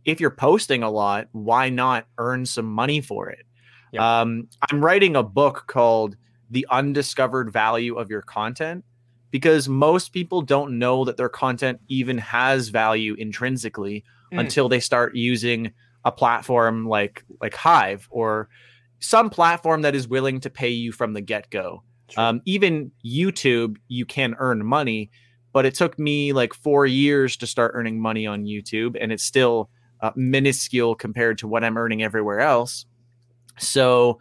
[0.04, 3.46] if you're posting a lot, why not earn some money for it?
[4.00, 6.16] Um, I'm writing a book called
[6.50, 8.86] The Undiscovered Value of Your Content
[9.32, 14.40] because most people don't know that their content even has value intrinsically mm.
[14.40, 15.72] until they start using
[16.04, 18.50] a platform like like Hive or
[19.00, 21.84] some platform that is willing to pay you from the get go.
[22.18, 25.10] Um, even YouTube, you can earn money,
[25.54, 29.24] but it took me like four years to start earning money on YouTube, and it's
[29.24, 29.70] still
[30.02, 32.86] uh, minuscule compared to what I'm earning everywhere else.
[33.58, 34.20] So,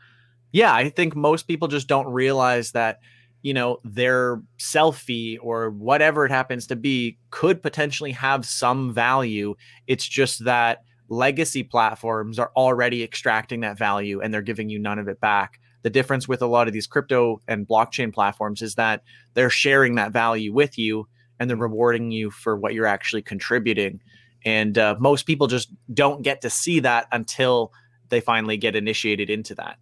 [0.53, 3.01] yeah, I think most people just don't realize that,
[3.43, 9.55] you know, their selfie or whatever it happens to be could potentially have some value.
[9.87, 14.99] It's just that legacy platforms are already extracting that value and they're giving you none
[14.99, 15.61] of it back.
[15.83, 19.03] The difference with a lot of these crypto and blockchain platforms is that
[19.35, 24.01] they're sharing that value with you and they're rewarding you for what you're actually contributing.
[24.45, 27.73] And uh, most people just don't get to see that until
[28.11, 29.79] they finally get initiated into that.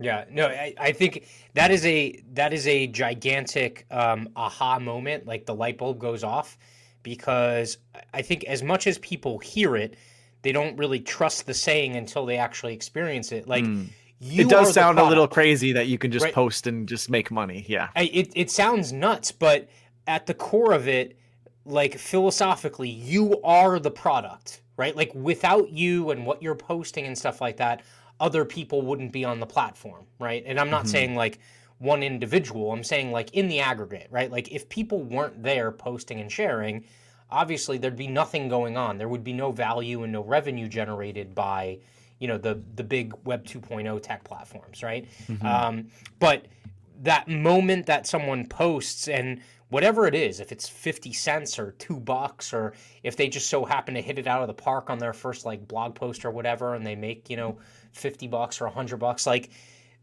[0.00, 5.26] Yeah, no, I, I think that is a that is a gigantic um, aha moment.
[5.26, 6.56] Like the light bulb goes off
[7.02, 7.78] because
[8.14, 9.96] I think as much as people hear it,
[10.42, 13.46] they don't really trust the saying until they actually experience it.
[13.46, 13.64] Like.
[13.64, 13.90] Mm.
[14.22, 16.34] it does sound a little crazy that you can just right?
[16.34, 17.64] post and just make money.
[17.66, 17.88] Yeah.
[17.96, 19.70] I, it, it sounds nuts, but
[20.06, 21.16] at the core of it,
[21.64, 24.96] like philosophically, you are the product right?
[24.96, 27.82] Like without you and what you're posting and stuff like that,
[28.20, 30.44] other people wouldn't be on the platform, right?
[30.46, 30.90] And I'm not mm-hmm.
[30.90, 31.40] saying like
[31.78, 34.30] one individual, I'm saying like in the aggregate, right?
[34.30, 36.84] Like if people weren't there posting and sharing,
[37.30, 38.98] obviously there'd be nothing going on.
[38.98, 41.78] There would be no value and no revenue generated by,
[42.18, 45.08] you know, the the big Web 2.0 tech platforms, right?
[45.26, 45.46] Mm-hmm.
[45.46, 45.86] Um,
[46.18, 46.46] but
[47.02, 51.98] that moment that someone posts and whatever it is, if it's 50 cents or two
[51.98, 54.98] bucks, or if they just so happen to hit it out of the park on
[54.98, 57.56] their first like blog post or whatever, and they make, you know,
[57.92, 59.50] 50 bucks or 100 bucks, like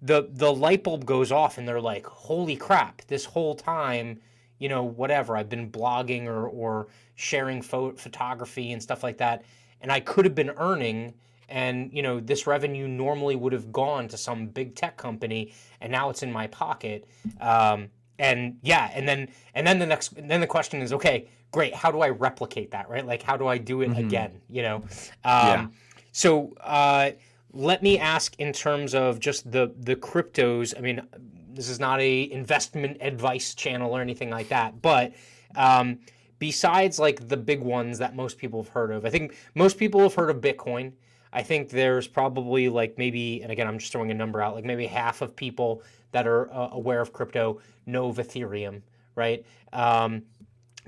[0.01, 4.19] the, the light bulb goes off and they're like, holy crap, this whole time,
[4.59, 9.43] you know, whatever, I've been blogging or, or sharing pho- photography and stuff like that.
[9.81, 11.13] And I could have been earning
[11.49, 15.91] and you know this revenue normally would have gone to some big tech company and
[15.91, 17.05] now it's in my pocket
[17.39, 21.73] um, and yeah and then and then the next then the question is okay great
[21.73, 23.99] how do i replicate that right like how do i do it mm-hmm.
[23.99, 24.83] again you know um,
[25.23, 25.67] yeah.
[26.11, 27.11] so uh,
[27.53, 31.01] let me ask in terms of just the the cryptos i mean
[31.49, 35.13] this is not a investment advice channel or anything like that but
[35.55, 35.97] um,
[36.39, 40.01] besides like the big ones that most people have heard of i think most people
[40.01, 40.91] have heard of bitcoin
[41.33, 44.65] I think there's probably like maybe, and again, I'm just throwing a number out, like
[44.65, 48.81] maybe half of people that are uh, aware of crypto know of Ethereum,
[49.15, 49.45] right?
[49.73, 50.23] Um,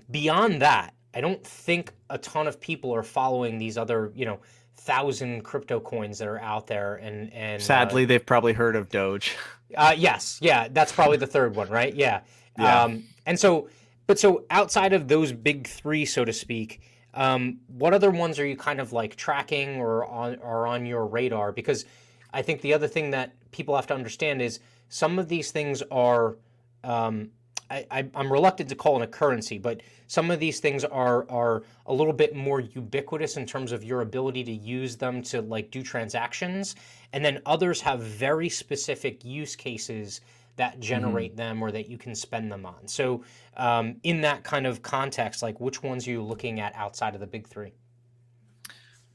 [0.10, 4.39] beyond that, I don't think a ton of people are following these other, you know,
[4.80, 6.96] thousand crypto coins that are out there.
[6.96, 9.36] And and sadly, uh, they've probably heard of Doge.
[9.78, 11.94] Uh, yes, yeah, that's probably the third one, right?
[11.94, 12.22] Yeah.
[12.58, 12.86] yeah.
[12.86, 13.70] Um, and so,
[14.08, 16.82] but so outside of those big three, so to speak,
[17.13, 21.06] um, what other ones are you kind of like tracking or on are on your
[21.06, 21.52] radar?
[21.52, 21.86] Because
[22.34, 25.84] I think the other thing that people have to understand is some of these things
[25.92, 26.38] are
[26.84, 27.30] um,
[27.69, 31.63] I, am reluctant to call it a currency, but some of these things are are
[31.86, 35.71] a little bit more ubiquitous in terms of your ability to use them to like
[35.71, 36.75] do transactions,
[37.13, 40.21] and then others have very specific use cases
[40.55, 40.82] that mm-hmm.
[40.82, 41.38] generate mm-hmm.
[41.38, 42.88] them or that you can spend them on.
[42.88, 43.23] So,
[43.58, 47.21] um, in that kind of context, like which ones are you looking at outside of
[47.21, 47.73] the big three?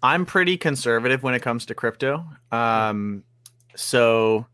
[0.02, 2.24] I'm pretty conservative when it comes to crypto.
[2.52, 3.24] Um,
[3.74, 4.46] so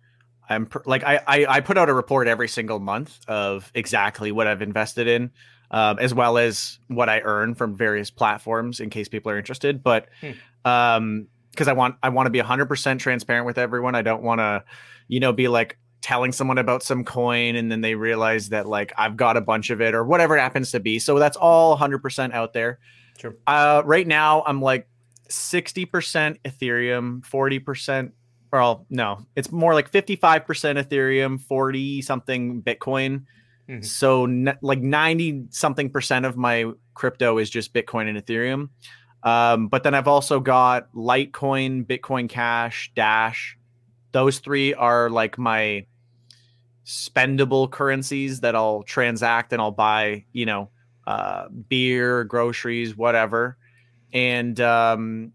[0.50, 4.32] I'm pr- like I, I, I put out a report every single month of exactly
[4.32, 5.30] what I've invested in,
[5.70, 9.82] um, as well as what I earn from various platforms in case people are interested.
[9.82, 10.32] But hmm.
[10.62, 13.94] Um, because I want I want to be 100% transparent with everyone.
[13.94, 14.64] I don't want to,
[15.08, 18.92] you know, be like telling someone about some coin and then they realize that like
[18.96, 20.98] I've got a bunch of it or whatever it happens to be.
[20.98, 22.78] So that's all 100% out there.
[23.18, 23.34] Sure.
[23.46, 24.88] Uh, right now I'm like
[25.28, 28.12] 60% Ethereum, 40%
[28.52, 30.24] well, no, it's more like 55%
[30.84, 33.24] Ethereum, 40 something Bitcoin.
[33.68, 33.84] Mhm.
[33.84, 38.70] So n- like 90 something percent of my crypto is just Bitcoin and Ethereum.
[39.22, 43.56] Um, but then I've also got Litecoin, Bitcoin Cash, Dash.
[44.12, 45.86] Those three are like my
[46.84, 50.70] spendable currencies that I'll transact and I'll buy, you know,
[51.06, 53.56] uh, beer, groceries, whatever.
[54.12, 55.32] And um,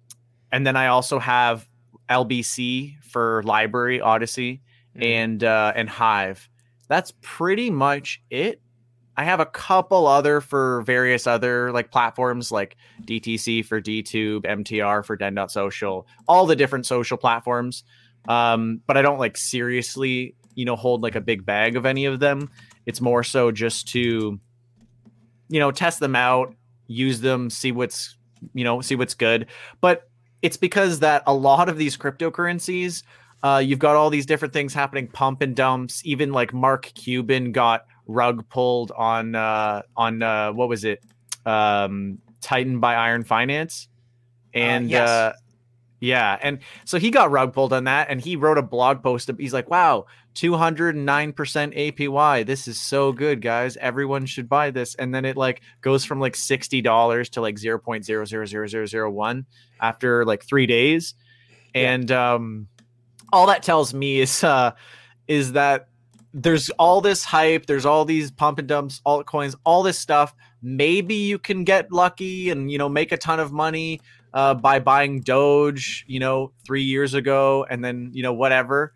[0.51, 1.67] and then I also have
[2.09, 4.61] LBC for LBRY, Odysee,
[4.95, 5.03] Mhm.
[5.03, 6.49] and uh, and Hive.
[6.87, 8.61] That's pretty much it.
[9.17, 15.05] I have a couple other for various other like platforms like DTC for DTube, MTR
[15.05, 17.83] for Den.social, all the different social platforms.
[18.27, 22.05] Um, but I don't like seriously, you know, hold like a big bag of any
[22.05, 22.49] of them.
[22.85, 24.39] It's more so just to,
[25.49, 26.53] you know, test them out,
[26.87, 28.17] use them, see what's,
[28.53, 29.47] you know, see what's good.
[29.79, 30.09] But
[30.45, 33.01] it's because that a lot of these cryptocurrencies,
[33.41, 36.03] uh, you've got all these different things happening, pump and dumps.
[36.05, 41.03] Even like Mark Cuban got rug pulled on uh, on uh, what was it,
[41.47, 43.87] um, Titan by Iron Finance,
[44.53, 45.09] and yes.
[45.09, 45.33] uh,
[45.99, 49.31] yeah, and so he got rug pulled on that, and he wrote a blog post.
[49.39, 50.05] He's like, "Wow,
[50.35, 52.45] two hundred and nine percent APY.
[52.45, 53.77] This is so good, guys.
[53.77, 57.57] Everyone should buy this." And then it like goes from like sixty dollars to like
[57.57, 59.45] zero point zero zero zero zero zero one
[59.81, 61.15] after like three days,
[61.73, 61.93] Yeah.
[61.93, 62.67] and um,
[63.33, 64.71] all that tells me is uh,
[65.27, 65.87] is that
[66.33, 70.35] there's all this hype, there's all these pump and dumps, altcoins, all this stuff.
[70.61, 74.01] Maybe you can get lucky and you know make a ton of money
[74.33, 78.93] uh, by buying Doge, you know, three years ago, and then you know whatever.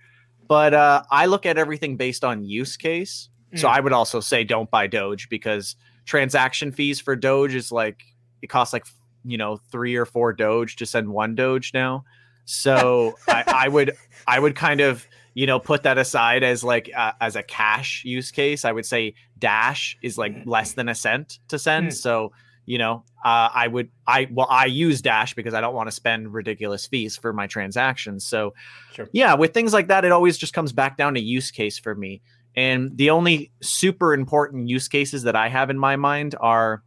[0.49, 3.29] But uh, I look at everything based on use case.
[3.55, 3.71] So Mm.
[3.71, 8.03] I would also say don't buy Doge because transaction fees for Doge is like
[8.41, 8.85] it costs like
[9.23, 12.03] you know three or four Doge to send one Doge now.
[12.45, 13.95] So I, I would
[14.27, 18.03] I would kind of you know put that aside as like uh, as a cash
[18.05, 18.65] use case.
[18.65, 21.88] I would say Dash is like less than a cent to send.
[21.88, 21.93] Mm.
[21.93, 22.31] So
[22.69, 25.91] you know uh, I would I well I use Dash because I don't want to
[25.91, 28.23] spend ridiculous fees for my transactions.
[28.25, 28.53] So
[28.93, 29.10] Sure.
[29.12, 31.95] yeah, with things like that, it always just comes back down to use case for
[31.95, 32.21] me.
[32.55, 36.84] And the only super important use cases that I have in my mind are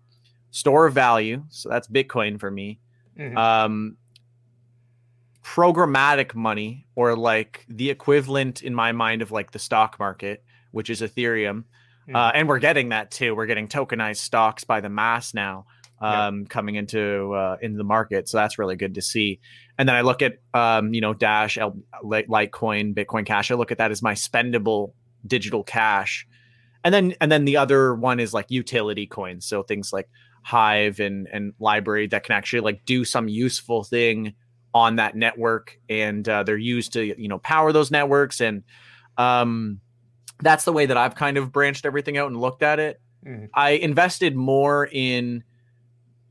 [0.52, 1.42] store of value.
[1.50, 2.78] So that's Bitcoin for me.
[3.18, 3.36] Mhm.
[3.36, 3.96] Um,
[5.44, 10.88] programmatic money, or like the equivalent in my mind of like the stock market, which
[10.90, 11.64] is Ethereum.
[12.12, 13.34] Uh, and we're getting that too.
[13.34, 15.66] We're getting tokenized stocks by the mass now
[16.02, 18.28] um, coming into uh, into the market.
[18.28, 19.40] So that's really good to see.
[19.78, 23.50] And then I look at um, you know Dash, L- Lite- Litecoin, Bitcoin Cash.
[23.50, 24.92] I look at that as my spendable
[25.26, 26.26] digital cash.
[26.84, 29.46] And then and then the other one is like utility coins.
[29.46, 30.08] So things like
[30.42, 34.34] Hive and and LBRY that can actually like do some useful thing
[34.74, 38.40] on that network, and uh, they're used to you know power those networks.
[38.40, 38.64] And
[39.16, 39.80] um,
[40.40, 43.00] that's the way that I've kind of branched everything out and looked at it.
[43.26, 43.48] Mhm.
[43.54, 45.44] I invested more in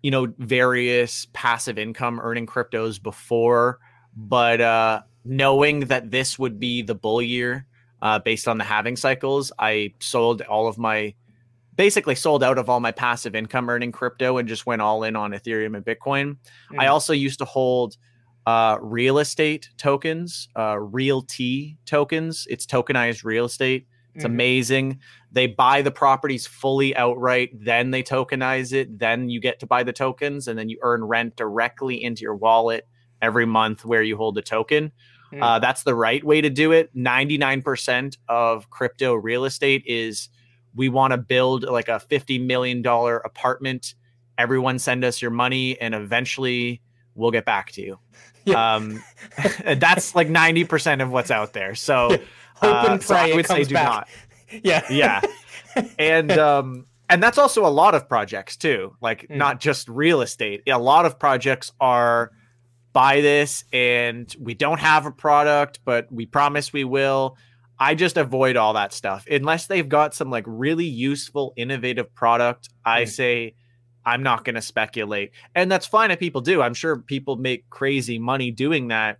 [0.04, 3.78] you know various passive income earning cryptos before
[4.18, 7.68] but uh knowing that this would be the bull year
[8.02, 11.14] uh based on the halving cycles i sold all of my
[11.76, 15.16] basically sold out of all my passive income earning crypto and just went all in
[15.16, 16.36] on ethereum and bitcoin
[16.80, 16.90] i Mhm.
[16.90, 17.96] also used to hold
[18.48, 21.38] uh real estate tokens uh RealT
[21.86, 23.86] tokens it's tokenized real estate
[24.16, 24.28] it's Mhm.
[24.28, 25.00] amazing.
[25.32, 29.84] They buy the properties fully outright, then they tokenize it, then you get to buy
[29.84, 32.88] the tokens, and then you earn rent directly into your wallet
[33.22, 34.92] every month where you hold the token.
[35.32, 35.42] Mm.
[35.42, 36.90] Uh, that's the right way to do it.
[36.94, 40.30] 99% of crypto real estate is
[40.76, 43.96] we want to build like a $50 million apartment.
[44.38, 46.82] Everyone send us your money, and eventually
[47.16, 48.00] we'll get back to you.
[48.46, 48.76] Yeah.
[48.76, 49.04] Um,
[49.78, 51.76] that's like 90% of what's out there.
[51.76, 52.18] So, Yeah.
[52.56, 53.86] Hope uh, so I would say do back.
[53.86, 54.08] not
[54.64, 54.86] Yeah.
[54.92, 55.22] yeah
[55.98, 59.38] and um and that's also a lot of projects too like Mm.
[59.38, 62.32] not just real estate a lot of projects are
[62.94, 67.38] buy this and we don't have a product but we promise we will
[67.80, 72.70] i just avoid all that stuff unless they've got some like really useful innovative product
[72.86, 73.10] i Mm.
[73.10, 73.54] say
[74.06, 77.70] i'm not going to speculate and that's fine if people do i'm sure people make
[77.70, 79.20] crazy money doing that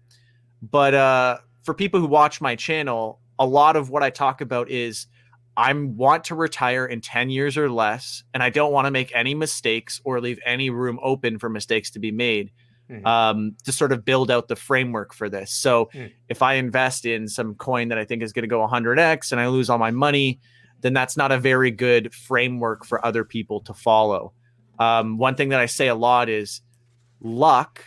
[0.62, 4.70] but uh for people who watch my channel a lot of what i talk about
[4.70, 5.08] is
[5.58, 9.14] I want to retire in 10 years or less, and I don't want to make
[9.14, 12.52] any mistakes or leave any room open for mistakes to be made.
[12.92, 13.06] mm-hmm.
[13.06, 15.52] um, to sort of build out the framework for this.
[15.52, 16.12] So mm.
[16.30, 19.40] if I invest in some coin that I think is going to go 100x and
[19.40, 20.40] I lose all my money,
[20.82, 24.34] then that's not a very good framework for other people to follow.
[24.82, 26.62] Um, one thing that I say a lot is
[27.22, 27.86] luck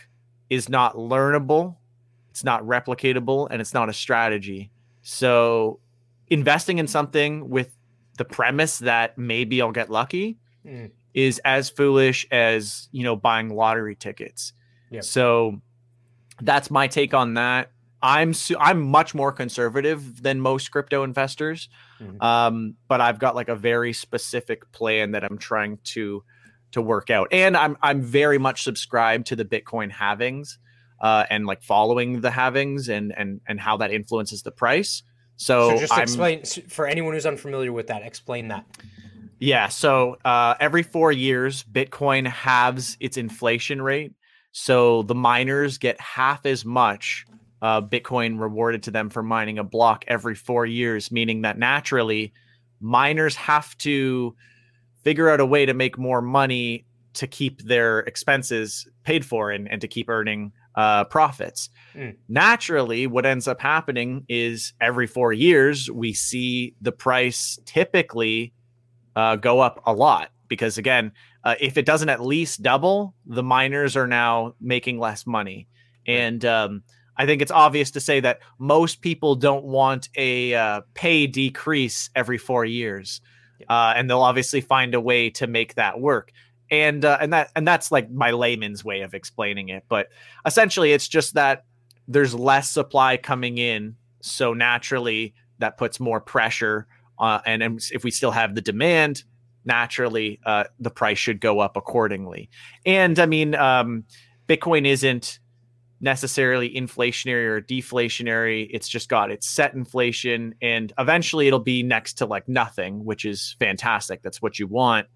[0.49, 1.75] is not learnable,
[2.29, 4.71] it's not replicatable, and it's not a strategy.
[5.01, 5.81] So
[6.29, 7.75] investing in something with
[8.17, 10.89] the premise that maybe I'll get lucky mm.
[11.13, 14.53] is as foolish as you know buying lottery tickets.
[14.91, 15.03] Yep.
[15.03, 15.61] So
[16.41, 17.71] that's my take on that.
[18.01, 21.67] I'm su- I'm much more conservative than most crypto investors,
[21.99, 22.21] mm-hmm.
[22.21, 26.23] um, but I've got like a very specific plan that I'm trying to
[26.75, 30.57] to work out, and I'm I'm very much subscribed to the Bitcoin halvings
[31.01, 35.03] uh, and like following the halvings and and and how that influences the price.
[35.37, 38.03] So, so just I'm, explain for anyone who's unfamiliar with that.
[38.03, 38.65] Explain that.
[39.39, 39.67] Yeah.
[39.67, 44.13] So uh, every four years, Bitcoin halves its inflation rate.
[44.51, 47.25] So the miners get half as much
[47.61, 52.33] uh, Bitcoin rewarded to them for mining a block every four years, meaning that naturally
[52.79, 54.35] miners have to
[55.05, 59.71] figure out a way to make more money to keep their expenses paid for and,
[59.71, 61.69] and to keep earning uh, profits.
[61.93, 62.17] Mm.
[62.27, 68.51] Naturally, what ends up happening is every four years, we see the price typically
[69.15, 71.13] uh, go up a lot because, again,
[71.45, 75.67] uh, if it doesn't at least double, the miners are now making less money.
[76.05, 76.83] And um,
[77.15, 82.09] I think it's obvious to say that most people don't want a uh, pay decrease
[82.15, 83.21] every four years.
[83.69, 86.31] Uh, and they'll obviously find a way to make that work.
[86.71, 90.07] And uh, and that and that's like my layman's way of explaining it but
[90.47, 91.63] essentially it's just that
[92.07, 96.87] there's less supply coming in so naturally that puts more pressure
[97.19, 99.23] uh, and, and if we still have the demand
[99.63, 102.49] naturally uh, the price should go up accordingly.
[102.83, 104.03] And i mean um,
[104.49, 105.37] bitcoin isn't
[106.05, 112.13] necessarily inflationary or deflationary it's just got its set inflation and eventually it'll be next
[112.13, 115.07] to like nothing which is fantastic that's what you want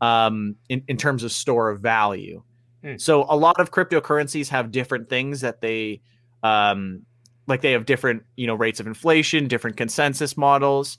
[0.00, 2.42] um, in, in terms of store of value.
[2.84, 3.00] Mm.
[3.00, 6.00] So a lot of cryptocurrencies have different things that they
[6.42, 7.02] um,
[7.46, 10.98] like they have different you know rates of inflation, different consensus models.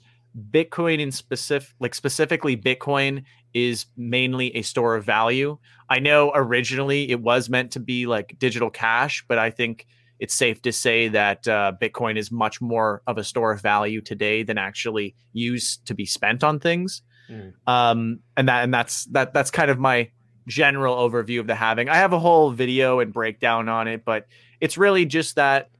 [0.52, 3.24] Bitcoin in specific like specifically Bitcoin
[3.54, 5.58] is mainly a store of value.
[5.88, 9.86] I know originally it was meant to be like digital cash, but I think
[10.18, 14.00] it's safe to say that uh, Bitcoin is much more of a store of value
[14.00, 17.02] today than actually used to be spent on things.
[17.28, 17.54] Mm.
[17.66, 20.10] Um, and that and that's that that's kind of my
[20.46, 21.88] general overview of the halving.
[21.88, 24.26] I have a whole video and breakdown on it, but
[24.60, 25.70] it's really just that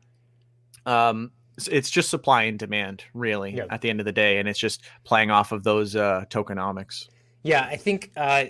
[0.87, 1.31] um
[1.71, 3.67] it's just supply and demand really yeah.
[3.69, 7.09] at the end of the day and it's just playing off of those uh tokenomics.
[7.43, 8.45] Yeah, I think uh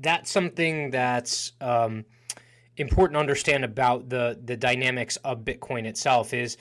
[0.00, 2.04] that's something that's um
[2.76, 6.56] important to understand about the the dynamics of Bitcoin itself is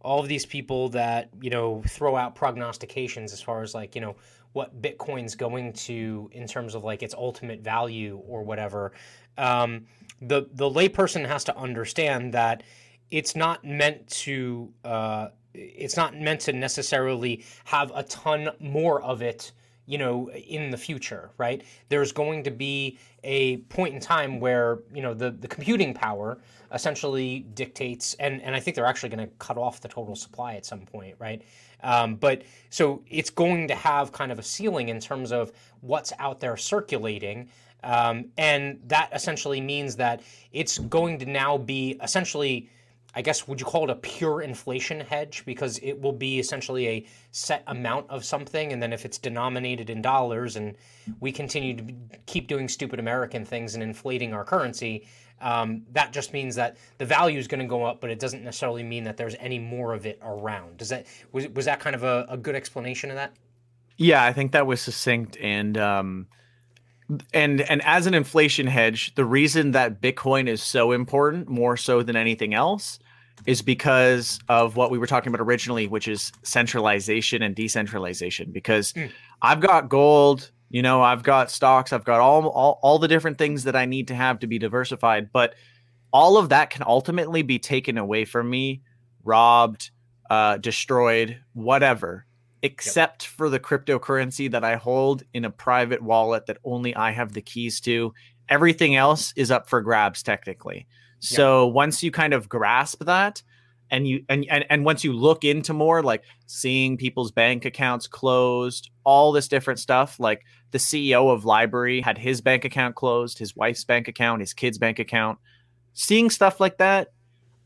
[0.00, 4.00] all of these people that you know throw out prognostications as far as like you
[4.00, 4.16] know
[4.52, 8.92] what Bitcoin's going to in terms of like its ultimate value or whatever.
[9.38, 9.86] Um,
[10.20, 12.62] the the layperson has to understand that
[13.10, 19.22] it's not meant to uh, it's not meant to necessarily have a ton more of
[19.22, 19.52] it
[19.86, 21.62] you know in the future right?
[21.88, 26.38] There's going to be a point in time where you know the the computing power
[26.72, 30.54] essentially dictates and and I think they're actually going to cut off the total supply
[30.54, 31.42] at some point right?
[31.82, 36.12] Um, but so it's going to have kind of a ceiling in terms of what's
[36.18, 37.48] out there circulating
[37.84, 40.22] um, and that essentially means that
[40.52, 42.70] it's going to now be essentially
[43.14, 45.44] I guess would you call it a pure inflation hedge?
[45.44, 49.90] Because it will be essentially a set amount of something and then if it's denominated
[49.90, 50.76] in dollars and
[51.20, 51.84] we continue to
[52.26, 55.06] keep doing stupid American things and inflating our currency
[55.42, 58.44] um, that just means that the value is going to go up but it doesn't
[58.44, 60.78] necessarily mean that there's any more of it around.
[60.78, 63.34] Does that was, was that kind of a, a good explanation of that?
[63.96, 66.28] Yeah I think that was succinct and um
[67.32, 72.02] and and as an inflation hedge the reason that bitcoin is so important more so
[72.02, 72.98] than anything else
[73.46, 78.52] is because of what we were talking about originally, which is centralization and decentralization.
[78.52, 79.10] Because mm.
[79.40, 83.38] I've got gold, you know, I've got stocks, I've got all, all all the different
[83.38, 85.54] things that I need to have to be diversified, but
[86.12, 88.82] all of that can ultimately be taken away from me,
[89.24, 89.90] robbed,
[90.30, 92.26] uh, destroyed, whatever,
[92.62, 93.30] except yep.
[93.30, 97.42] for the cryptocurrency that I hold in a private wallet that only I have the
[97.42, 98.14] keys to.
[98.48, 100.86] Everything else is up for grabs, technically.
[101.20, 101.72] So yeah.
[101.72, 103.42] once you kind of grasp that,
[103.90, 108.06] and you and, and and once you look into more like seeing people's bank accounts
[108.06, 113.38] closed all this different stuff like the ceo of LBRY had his bank account closed
[113.38, 115.38] his wife's bank account his kids bank account
[115.94, 117.08] seeing stuff like that,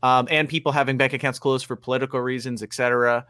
[0.03, 3.25] um, and people having bank accounts closed for political reasons, etc.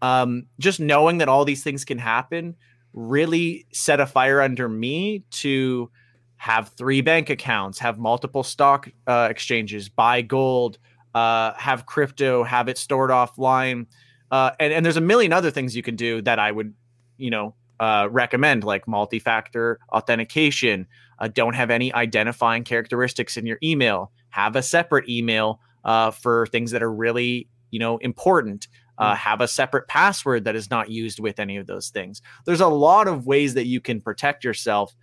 [0.00, 2.56] Um, just knowing that all these things can happen
[2.92, 5.90] really set a fire under me to
[6.36, 10.78] have three bank accounts, have multiple stock uh, exchanges, buy gold,
[11.14, 13.86] uh, have crypto, have it stored offline,
[14.30, 16.74] uh, and and there's a million other things you can do that I would,
[17.16, 20.86] you know, uh, recommend like multi-factor authentication.
[21.18, 24.12] Uh, don't have any identifying characteristics in your email.
[24.30, 28.68] Have a separate email uh, for things that are really, you know, important.
[28.98, 29.16] Uh, hmm.
[29.16, 32.20] have a separate password that is not used with any of those things.
[32.44, 34.94] There's a lot of ways that you can protect yourself,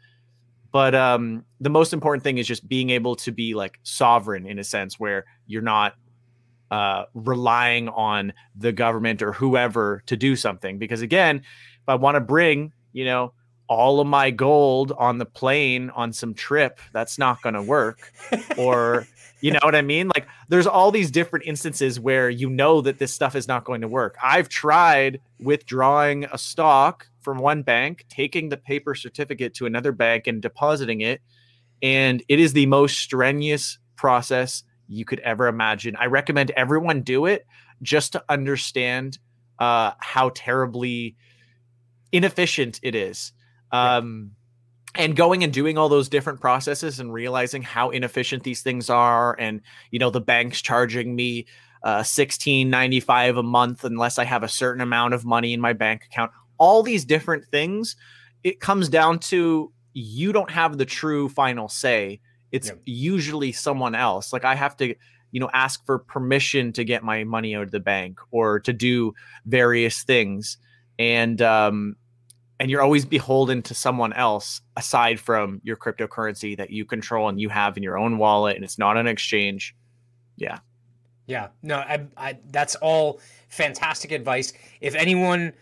[0.71, 4.59] but um, the most important thing is just being able to be like sovereign in
[4.59, 5.95] a sense where you're not
[6.71, 10.77] uh, relying on the government or whoever to do something.
[10.77, 13.33] Because again, if I want to bring, you know,
[13.67, 18.11] all of my gold on the plane on some trip, that's not going to work.
[18.57, 19.07] or,
[19.41, 20.09] you know what I mean?
[20.15, 23.81] Like, there's all these different instances where you know that this stuff is not going
[23.81, 24.17] to work.
[24.23, 30.27] I've tried withdrawing a stock from one bank, taking the paper certificate to another bank
[30.27, 31.21] and depositing it.
[31.81, 35.95] And it is the most strenuous process you could ever imagine.
[35.95, 37.45] I recommend everyone do it
[37.81, 39.17] just to understand
[39.59, 41.15] uh, how terribly
[42.11, 43.33] inefficient it is.
[43.71, 44.31] Um,
[44.97, 49.35] and going and doing all those different processes and realizing how inefficient these things are,
[49.39, 49.61] and
[49.91, 51.45] you know the bank's charging me
[51.83, 55.59] uh, sixteen ninety five a month unless I have a certain amount of money in
[55.59, 56.31] my bank account.
[56.57, 57.97] All these different things,
[58.43, 62.21] it comes down to you don't have the true final say
[62.55, 62.75] it's yeah.
[62.85, 64.31] usually someone else.
[64.31, 64.95] Like I have to,
[65.31, 68.71] you know, ask for permission to get my money out of the bank or to
[68.71, 69.13] do
[69.45, 70.57] various things.
[70.97, 71.97] And um
[72.59, 77.39] and you're always beholden to someone else aside from your cryptocurrency that you control and
[77.39, 79.75] you have in your own wallet and it's not an exchange.
[80.37, 80.59] Yeah.
[81.27, 81.49] Yeah.
[81.63, 84.53] No, I, I that's all fantastic advice.
[84.79, 85.53] If anyone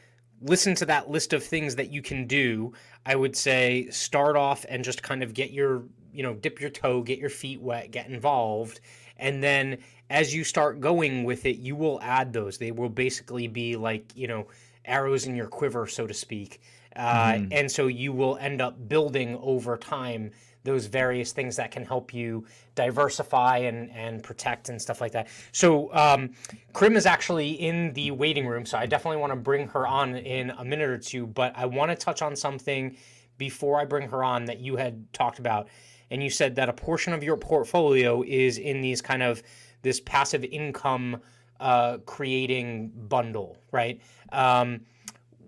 [0.41, 2.73] listen to that list of things that you can do,
[3.05, 5.83] I would say start off and just kind of get your
[6.13, 8.79] you know dip your toe get your feet wet get involved
[9.17, 9.79] and then
[10.09, 14.05] as you start going with it you will add those they will basically be like
[14.15, 14.47] you know
[14.85, 16.61] arrows in your quiver so to speak
[16.95, 17.47] uh, mm.
[17.51, 20.31] and so you will end up building over time
[20.63, 25.27] those various things that can help you diversify and, and protect and stuff like that.
[25.51, 26.31] So um,
[26.71, 30.15] Krim is actually in the waiting room, so I definitely want to bring her on
[30.15, 31.27] in a minute or two.
[31.27, 32.95] But I want to touch on something
[33.37, 35.67] before I bring her on that you had talked about
[36.13, 39.41] and you said that a portion of your portfolio is in these kind of
[39.81, 41.19] this passive income
[41.59, 43.99] uh, creating bundle, right?
[44.31, 44.81] Um,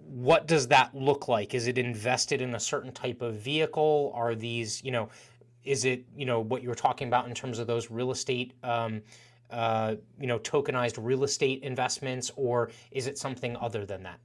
[0.07, 1.53] what does that look like?
[1.53, 4.11] Is it invested in a certain type of vehicle?
[4.15, 5.09] Are these, you know,
[5.63, 8.53] is it, you know, what you were talking about in terms of those real estate,
[8.63, 9.01] um,
[9.49, 14.19] uh, you know, tokenized real estate investments, or is it something other than that?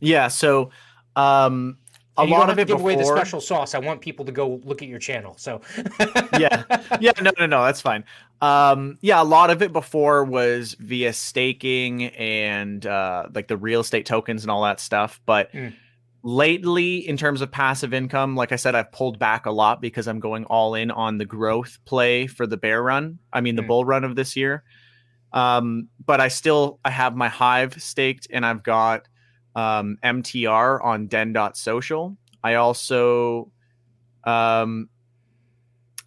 [0.00, 0.28] Yeah.
[0.28, 0.70] So,
[1.16, 1.78] um,
[2.16, 2.92] a lot of it give before...
[2.92, 3.74] away the special sauce.
[3.74, 5.34] I want people to go look at your channel.
[5.36, 5.60] So
[6.38, 6.62] yeah,
[7.00, 8.04] yeah, no, no, no, that's fine.
[8.40, 13.80] Um, yeah, a lot of it before was via staking and uh, like the real
[13.80, 15.20] estate tokens and all that stuff.
[15.26, 15.74] But mm.
[16.22, 20.06] lately, in terms of passive income, like I said, I've pulled back a lot because
[20.06, 23.18] I'm going all in on the growth play for the bear run.
[23.32, 23.68] I mean, the mm.
[23.68, 24.62] bull run of this year.
[25.32, 29.08] Um, but I still I have my hive staked, and I've got
[29.54, 32.16] um, MTR on den.social.
[32.42, 33.50] I also,
[34.24, 34.88] um,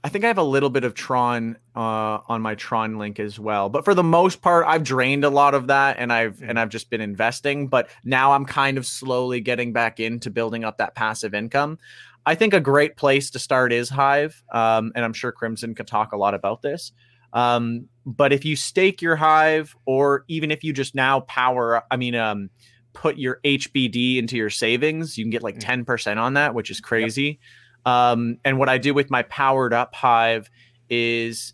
[0.04, 3.40] I think I have a little bit of Tron uh, on my Tron link as
[3.40, 3.70] well.
[3.70, 6.70] But for the most part, I've drained a lot of that, and I've and I've
[6.70, 7.68] just been investing.
[7.68, 11.80] But now I'm kind of slowly getting back into building up that passive income.
[12.26, 15.88] I think a great place to start is Hive, um, and I'm sure Crimson could
[15.88, 16.92] talk a lot about this.
[17.34, 21.98] Um, but if you stake your Hive, or even if you just now power, I
[21.98, 22.50] mean, um,
[22.98, 26.18] put your HBD into your savings, you can get like 10% mm.
[26.18, 27.40] on that, which is crazy.
[27.86, 27.94] Yep.
[27.94, 30.50] Um, and what I do with my powered up Hive
[30.90, 31.54] is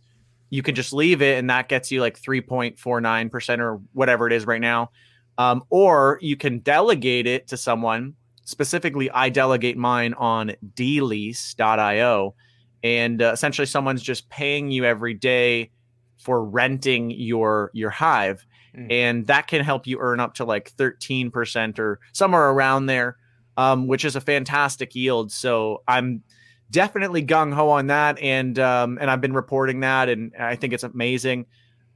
[0.49, 4.47] you can just leave it and that gets you like 3.49% or whatever it is
[4.47, 4.91] right now.
[5.37, 8.15] Um, or you can delegate it to someone.
[8.45, 12.35] Specifically, I delegate mine on dlease.io.
[12.83, 15.71] And uh, essentially, someone's just paying you every day
[16.17, 18.91] for renting your your hive mm.
[18.91, 23.17] and that can help you earn up to like 13% or somewhere around there,
[23.57, 25.31] um, which is a fantastic yield.
[25.31, 26.23] So I'm
[26.71, 30.73] definitely gung ho on that, and um, and I've been reporting that, and I think
[30.73, 31.45] it's amazing.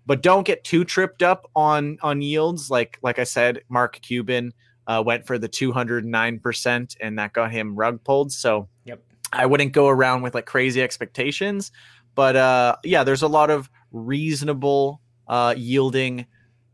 [0.06, 2.70] But don't get too tripped up on on yields.
[2.70, 4.54] Like like I said, Mark Cuban
[4.88, 8.32] uh, went for the 209 percent, and that got him rug pulled.
[8.32, 9.02] So yep.
[9.34, 11.72] I wouldn't go around with like crazy expectations
[12.18, 16.26] but uh, yeah, there's a lot of reasonable uh, yielding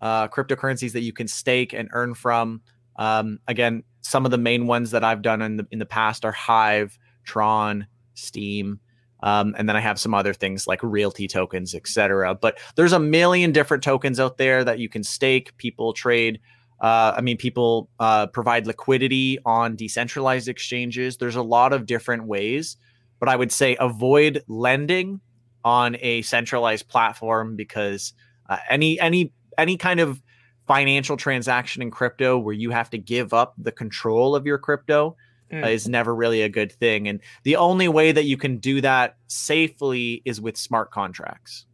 [0.03, 2.61] uh, cryptocurrencies that you can stake and earn from.
[2.97, 6.25] Um, again, some of the main ones that I've done in the in the past
[6.25, 8.79] are Hive, Tron, Steem,
[9.23, 12.35] Um, and then I have some other things like realty tokens, etc.
[12.35, 15.55] But there's a million different tokens out there that you can stake.
[15.57, 16.41] People trade.
[16.81, 21.15] Uh, I mean, people uh, provide liquidity on decentralized exchanges.
[21.15, 22.75] There's a lot of different ways,
[23.21, 25.21] but I would say avoid lending
[25.63, 28.11] on a centralized platform because
[28.49, 30.21] uh, any any any kind of
[30.67, 35.15] financial transaction in crypto where you have to give up the control of your crypto
[35.51, 35.69] mm.
[35.69, 37.07] is never really a good thing.
[37.07, 41.65] And the only way that you can do that safely is with smart contracts.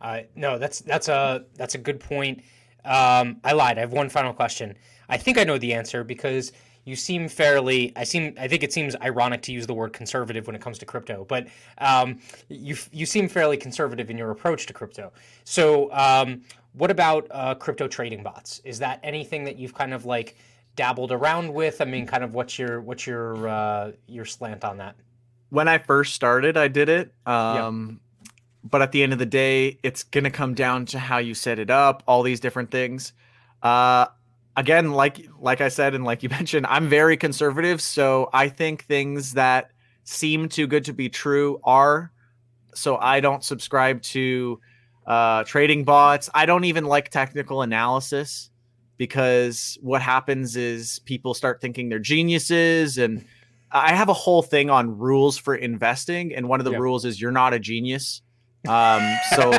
[0.00, 2.42] Uh, no, that's that's a that's a good point.
[2.84, 3.78] Um, I lied.
[3.78, 4.76] I have one final question.
[5.08, 6.52] I think I know the answer because
[6.88, 7.92] you seem fairly.
[7.96, 8.34] I seem.
[8.40, 11.26] I think it seems ironic to use the word conservative when it comes to crypto,
[11.28, 12.18] but um,
[12.48, 15.12] you you seem fairly conservative in your approach to crypto.
[15.44, 16.40] So, um,
[16.72, 18.62] what about uh, crypto trading bots?
[18.64, 20.36] Is that anything that you've kind of like
[20.76, 21.82] dabbled around with?
[21.82, 24.96] I mean, kind of what's your what's your uh, your slant on that?
[25.50, 27.12] When I first started, I did it.
[27.26, 28.30] Um, yep.
[28.64, 31.58] But at the end of the day, it's gonna come down to how you set
[31.58, 33.12] it up, all these different things.
[33.62, 34.06] Uh,
[34.58, 38.84] again, like like I said and like you mentioned, I'm very conservative, so I think
[38.84, 39.70] things that
[40.04, 42.12] seem too good to be true are.
[42.74, 44.60] So I don't subscribe to
[45.06, 46.28] uh, trading bots.
[46.34, 48.50] I don't even like technical analysis
[48.98, 53.24] because what happens is people start thinking they're geniuses and
[53.70, 56.80] I have a whole thing on rules for investing and one of the yep.
[56.80, 58.22] rules is you're not a genius.
[58.66, 59.02] Um,
[59.34, 59.52] so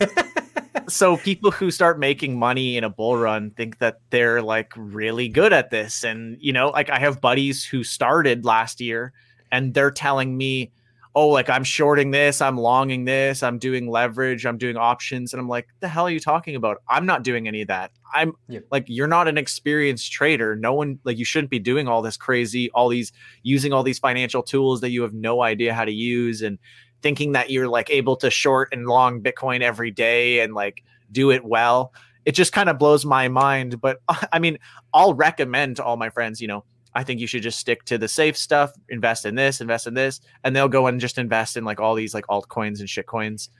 [0.88, 5.28] so people who start making money in a bull run think that they're like really
[5.28, 9.12] good at this and you know like I have buddies who started last year
[9.52, 10.72] and they're telling me
[11.18, 15.32] oh, like I'm shorting this, I'm longing this, I'm doing leverage, I'm doing options.
[15.32, 16.80] And I'm like, the hell are you talking about?
[16.88, 17.90] I'm not doing any of that.
[18.14, 18.60] I'm yeah.
[18.70, 20.54] like, you're not an experienced trader.
[20.54, 23.10] No one, like, you shouldn't be doing all this crazy, all these,
[23.42, 26.56] using all these financial tools that you have no idea how to use and
[27.02, 30.82] thinking that you're like able to short and long Bitcoin every day and like
[31.12, 31.92] do it well.
[32.24, 33.80] It just kind of blows my mind.
[33.80, 34.00] But
[34.32, 34.58] I mean,
[34.92, 37.98] I'll recommend to all my friends, you know, I think you should just stick to
[37.98, 41.56] the safe stuff, invest in this, invest in this, and they'll go and just invest
[41.56, 43.50] in like all these like altcoins and shitcoins.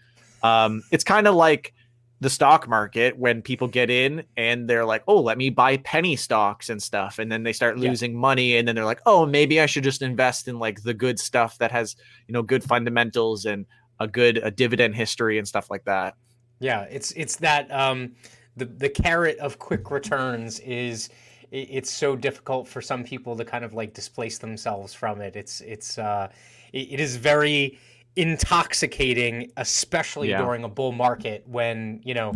[0.42, 1.74] Um, it's kind of like
[2.20, 6.16] the stock market when people get in and they're like, oh, let me buy penny
[6.16, 7.18] stocks and stuff.
[7.18, 8.18] And then they start losing yeah.
[8.18, 8.56] money.
[8.56, 11.58] And then they're like, oh, maybe I should just invest in like the good stuff
[11.58, 11.94] that has,
[12.26, 13.66] you know, good fundamentals and
[14.00, 16.14] a good a dividend history and stuff like that.
[16.60, 18.12] Yeah, it's it's that um
[18.56, 21.10] the the carrot of quick returns is
[21.50, 25.34] it's so difficult for some people to kind of like displace themselves from it.
[25.34, 26.28] It's it's uh,
[26.72, 27.78] it is very
[28.18, 30.42] intoxicating, especially yeah.
[30.42, 32.34] during a bull market when you know.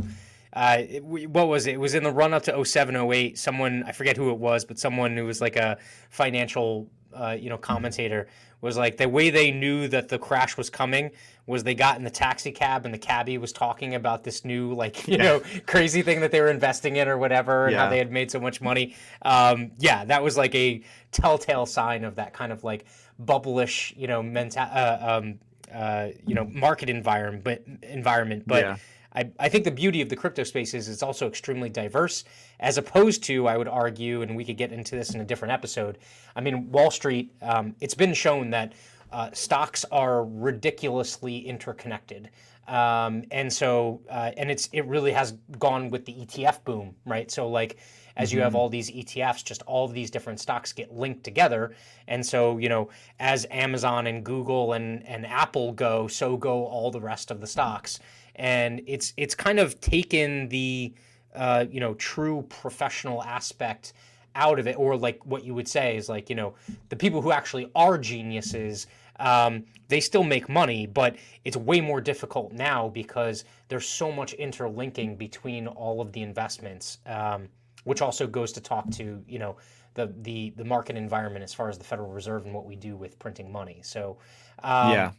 [0.54, 1.72] Uh, it, what was it?
[1.72, 3.38] It was in the run up to 07, 08.
[3.38, 5.78] Someone I forget who it was, but someone who was like a
[6.10, 8.28] financial, uh, you know, commentator
[8.60, 11.10] was like the way they knew that the crash was coming
[11.46, 14.72] was they got in the taxi cab and the cabbie was talking about this new
[14.74, 15.24] like you yeah.
[15.24, 17.84] know crazy thing that they were investing in or whatever and yeah.
[17.84, 18.94] how they had made so much money.
[19.22, 22.84] Um, yeah, that was like a telltale sign of that kind of like
[23.22, 25.38] bubblish you know mental uh, um,
[25.72, 28.62] uh, you know market environment but environment but.
[28.62, 28.76] Yeah.
[29.14, 32.24] I, I think the beauty of the crypto space is it's also extremely diverse,
[32.60, 35.52] as opposed to, I would argue, and we could get into this in a different
[35.52, 35.98] episode.
[36.34, 38.72] I mean, Wall Street, um, it's been shown that
[39.12, 42.30] uh, stocks are ridiculously interconnected.
[42.68, 47.30] Um, and so, uh, and it's it really has gone with the ETF boom, right?
[47.30, 47.76] So, like,
[48.16, 48.36] as mm-hmm.
[48.36, 48.56] you have mm-hmm.
[48.56, 51.74] all these ETFs, just all of these different stocks get linked together.
[52.08, 52.90] And so, you know,
[53.20, 57.46] as Amazon and Google and, and Apple go, so go all the rest of the
[57.46, 58.00] stocks
[58.36, 60.92] and it's it's kind of taken the
[61.34, 63.92] uh, you know true professional aspect
[64.34, 66.54] out of it, or like what you would say is like you know
[66.88, 68.86] the people who actually are geniuses.
[69.20, 74.32] Um, they still make money, but it's way more difficult now because there's so much
[74.32, 77.48] interlinking between all of the investments, um,
[77.84, 79.56] which also goes to talk to you know
[79.94, 82.96] the the the market environment as far as the Federal Reserve and what we do
[82.96, 83.80] with printing money.
[83.82, 84.18] So
[84.62, 85.12] um, yeah.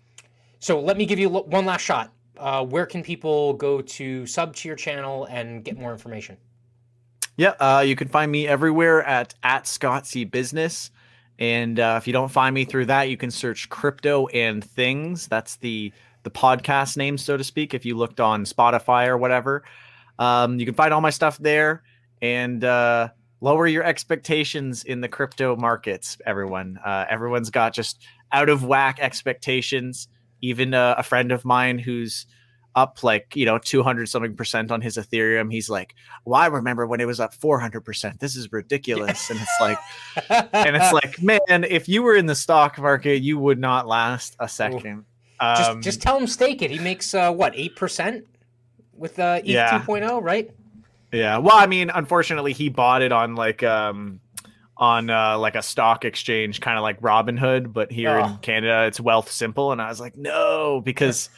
[0.60, 4.56] So let me give you one last shot uh, where can people go to sub
[4.56, 6.38] to your channel and get more information?
[7.36, 10.92] Yeah, uh, you can find me everywhere at at Scott C Business,
[11.40, 15.28] and uh, if you don't find me through that, you can search crypto and things.
[15.28, 15.92] That's the
[16.24, 17.74] the podcast name, so to speak.
[17.74, 19.64] If you looked on Spotify or whatever,
[20.20, 21.82] um, you can find all my stuff there
[22.24, 23.10] and uh,
[23.42, 26.18] lower your expectations in the crypto markets.
[26.26, 28.02] Everyone, uh, everyone's got just
[28.32, 30.08] out of whack expectations.
[30.42, 32.26] Even uh, a friend of mine who's
[32.76, 35.94] up like you know 200 something percent on his ethereum he's like
[36.26, 38.20] well i remember when it was up 400 percent.
[38.20, 39.30] This is ridiculous.
[39.30, 39.78] And it's like
[40.54, 44.36] and it's like man if you were in the stock market you would not last
[44.40, 45.06] a second.
[45.40, 46.72] Um, just, just tell him stake it.
[46.72, 48.24] He makes uh, what 8%
[48.96, 49.80] with uh, ETH yeah.
[49.82, 50.50] 2.0 right
[51.14, 54.20] yeah well i mean unfortunately he bought it on like um
[54.76, 58.26] on uh, like a stock exchange kind of like robinhood but here oh.
[58.26, 61.30] in canada it's Wealthsimple and i was like no because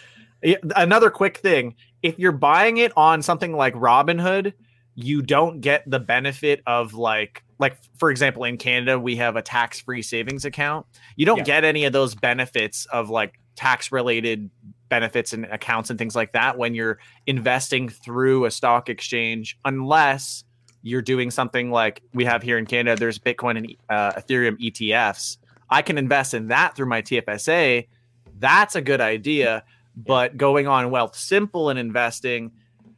[0.75, 4.53] Another quick thing if you're buying it on something like Robinhood,
[4.93, 9.41] you don't get the benefit of like like for example in Canada we have a
[9.41, 10.85] tax-free savings account.
[11.15, 11.43] You don't yeah.
[11.43, 14.49] get any of those benefits of like tax related
[14.95, 20.45] benefits and accounts and things like that when you're investing through a stock exchange unless
[20.83, 25.37] you're doing something like we have here in Canada there's Bitcoin and uh, Ethereum ETFs.
[25.69, 27.87] I can invest in that through my TFSA.
[28.39, 29.65] That's a good idea
[29.95, 32.51] but going on Wealthsimple and investing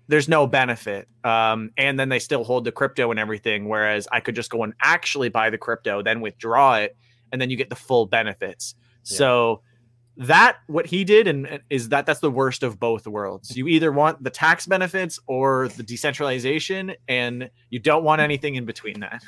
[0.08, 4.20] there's no benefit um, and then they still hold the crypto and everything whereas i
[4.20, 6.96] could just go and actually buy the crypto then withdraw it
[7.32, 8.76] and then you get the full benefits
[9.06, 9.18] yeah.
[9.18, 9.62] so
[10.18, 13.92] that what he did and is that that's the worst of both worlds you either
[13.92, 19.22] want the tax benefits or the decentralization and you don't want anything in between that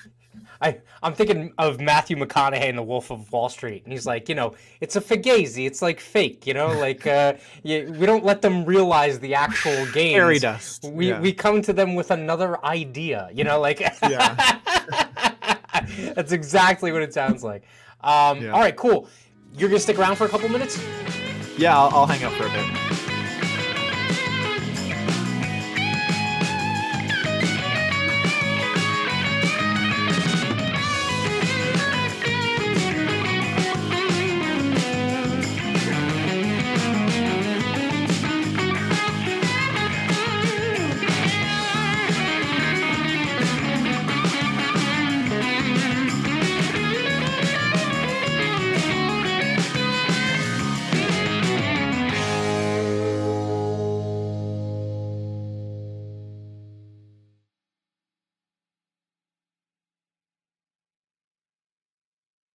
[0.62, 4.28] I, I'm thinking of Matthew McConaughey in The Wolf of Wall Street, and he's like,
[4.28, 8.26] you know, it's a fugazi, it's like fake, you know, like uh, you, we don't
[8.26, 10.16] let them realize the actual game.
[10.18, 10.86] Fairy dust.
[10.92, 11.22] We yeah.
[11.22, 13.80] we come to them with another idea, you know, like.
[14.04, 14.60] yeah.
[16.14, 17.64] That's exactly what it sounds like.
[18.02, 18.52] Um, yeah.
[18.52, 19.08] All right, cool.
[19.58, 20.82] You're gonna stick around for a couple minutes.
[21.58, 22.79] Yeah, I'll, I'll hang out for a bit.